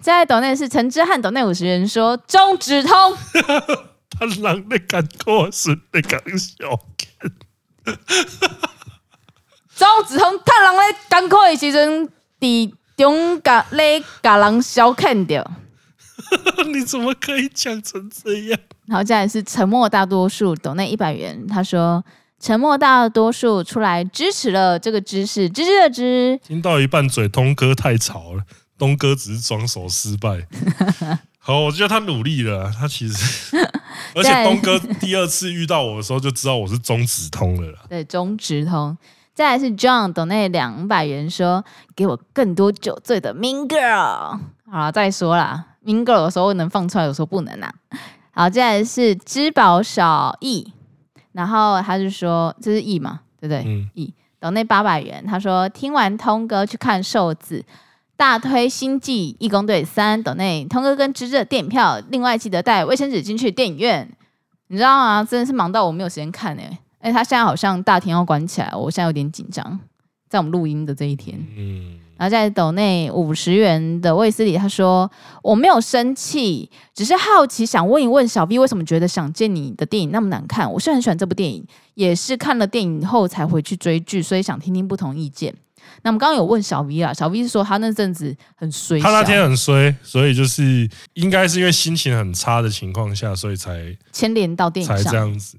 [0.00, 2.92] 再来抖内是陈之汉，抖内五十元说中指通，
[4.10, 6.78] 他人的感觉是的感笑。
[9.74, 12.74] 中指通，他人的感慨的时阵，第。
[12.97, 15.49] 中甲咧，甲人小看掉，
[16.72, 18.59] 你怎么可以讲成这样？
[18.86, 21.47] 然后接下来是沉默大多数，抖那一百元。
[21.47, 22.03] 他说
[22.40, 28.44] ：“沉默大多数出来支持了这个知识，吱吱的支。”听到一半嘴，东哥太吵了，
[28.78, 30.47] 东哥只是装手失败。
[31.38, 33.57] 好，我觉得他努力了，他其实，
[34.14, 37.78] 而且东哥第二次遇到我的时候就知道我是中指通了。
[37.88, 38.97] 对，中指通。
[39.37, 41.62] 再来是 John 等那两百元说，
[41.95, 44.39] 给我更多酒醉的 Mean Girl。
[44.70, 47.70] 好了，再说啦，Mean Girl 有时候能放出来，有时候不能啊。
[48.30, 50.72] 好，再来是知宝小易，
[51.32, 53.62] 然后他就说这是易嘛，对不对？
[53.66, 53.91] 嗯。
[53.93, 57.62] 易抖内八百元，他说听完通哥去看瘦子，
[58.16, 60.22] 大推星际义工队三。
[60.22, 64.11] 等内通哥跟芝芝的电影票，另外记得带卫生纸进去电影院。
[64.68, 65.22] 你知道吗？
[65.22, 66.78] 真的是忙到我没有时间看诶、欸。
[67.07, 69.78] 哎，他现在好像大厅要关起来，我现在有点紧张。
[70.28, 75.09] 在我们录音的这一天，嗯，然后在抖内五十元的卫斯理，他说
[75.40, 80.70] 我没有生气，只是好奇，想问一问小 V 为什么觉得想见你的电影那么难看？
[80.70, 85.54] 我是很喜欢这部电影，也是看了电影后才回去追剧，所以想听听不同意见。
[86.02, 95.57] 那我们刚刚有问小 V 啊，小 V 是说他那阵子很衰，他那天很衰，所以就是应该是因为心情很差的情况下，所以才牵连到电影上才这样子。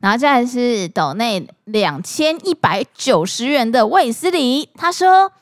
[0.00, 5.32] 然后再来是斗内两千一百九十元的卫斯理，他说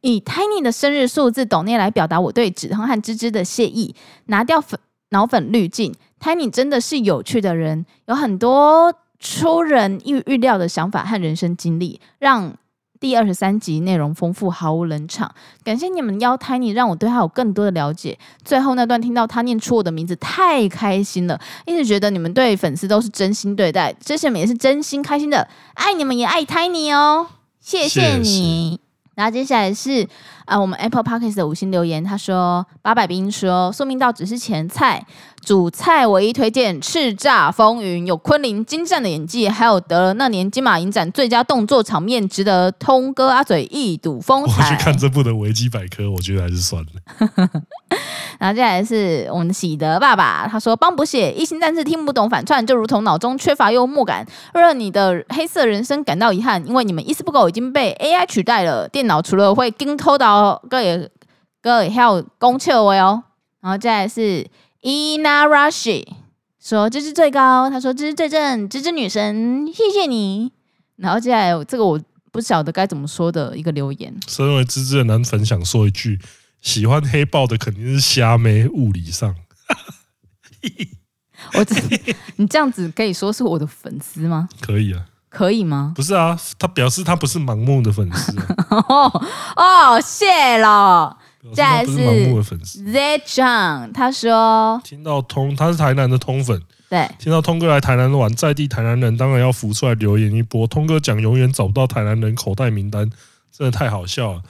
[0.00, 3.94] 以 Tiny 的生日数字斗内来表达我对止痛和芝芝的谢意，
[4.26, 4.78] 拿掉粉
[5.10, 8.94] 脑粉滤镜，Tiny 真的是有趣的人，有很多。
[9.24, 12.52] 出人意预料的想法和人生经历，让
[13.02, 15.34] 第二十三集内容丰富，毫无冷场。
[15.64, 18.16] 感谢你们邀 Tiny，让我对他有更多的了解。
[18.44, 21.40] 最后那段听到他念出我的名字，太开心了！
[21.66, 27.26] 一直觉得你们对粉丝都是真心对待，这些人也是真心开心的，爱你们也爱 Tiny 哦，
[27.60, 28.91] 谢谢你。
[29.14, 30.08] 然后接下来是
[30.46, 35.06] 啊，我们 Apple Podcast 的五星留言，他说八百兵说宿命道只是前菜。
[35.44, 44.70] 主菜唯一推荐《叱咤风云》，有昆凌精湛的演技，还有得了那年金马影展最佳动作场面，值得通哥阿嘴一睹风采。
[44.70, 47.50] 我去看这部的维基百科，我觉得还是算了。
[48.42, 58.88] 然后接下来是我们喜德爸爸，他说：“帮补写一星战士听不懂反串，就如同脑中缺乏幽默感，让你的黑色人生感到遗憾，因为你们一丝不苟已经被 AI 取代了。
[58.88, 61.08] 电脑除了会跟偷到，各也
[61.62, 63.22] 各也还有攻切位哦。”
[63.62, 64.44] 然后接下来是。
[64.84, 66.04] Ina Rushi
[66.60, 70.50] 说：“芝芝最高。”他说：“芝芝最正，芝芝女神，谢谢你。”
[70.98, 72.00] 然后接下来这个我
[72.32, 74.12] 不晓得该怎么说的一个留言。
[74.26, 76.18] 身为芝芝的男粉想说一句：
[76.62, 79.34] 喜欢黑豹的肯定是瞎妹，物理上。
[81.54, 81.74] 我这
[82.36, 84.48] 你这样子可以说是我的粉丝吗？
[84.60, 85.92] 可以啊，可以吗？
[85.94, 88.46] 不是啊，他表示他不是盲目的粉丝、啊。
[89.56, 91.18] 哦，谢了。
[91.52, 91.92] 再来是
[92.64, 100.64] Z John，他说听到通，他是台南的通粉，对，听到通哥来台南玩，在地台南人当然要浮出来留言一波。
[100.68, 103.10] 通哥讲永远找不到台南人口袋名单，
[103.50, 104.42] 真的太好笑了。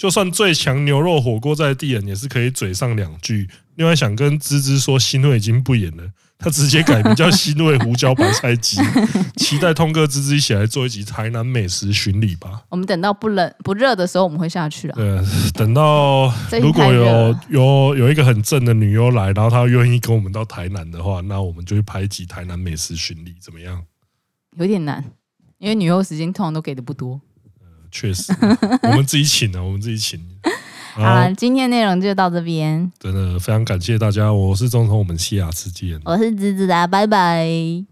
[0.00, 3.46] 就算最强牛肉火锅在地人也是可以嘴上两句。
[3.74, 6.02] 另外想跟芝芝说，新味已经不演了。
[6.38, 8.80] 他直接改名叫新味胡椒白菜鸡，
[9.36, 12.62] 期待通哥芝芝一起来做一集台南美食巡礼吧。
[12.70, 14.94] 我们等到不冷不热的时候，我们会下去啊。
[14.96, 15.20] 对，
[15.52, 16.32] 等到
[16.62, 23.82] 如果有有有一个很正的女优来，然后她愿意跟我们到台南的话，那我们就去拍一集台南美食巡礼，怎么样？
[24.56, 25.04] 有点难，
[25.58, 27.20] 因为女优时间通常都给的不多。
[27.90, 28.32] 呃，确实，
[28.82, 30.20] 我们自己请的，我们自己请。
[30.94, 32.90] 好了，今天内容就到这边。
[32.98, 36.00] 真的非常感谢大家，我是中通，我们下次见。
[36.04, 37.89] 我是子子啊，拜拜。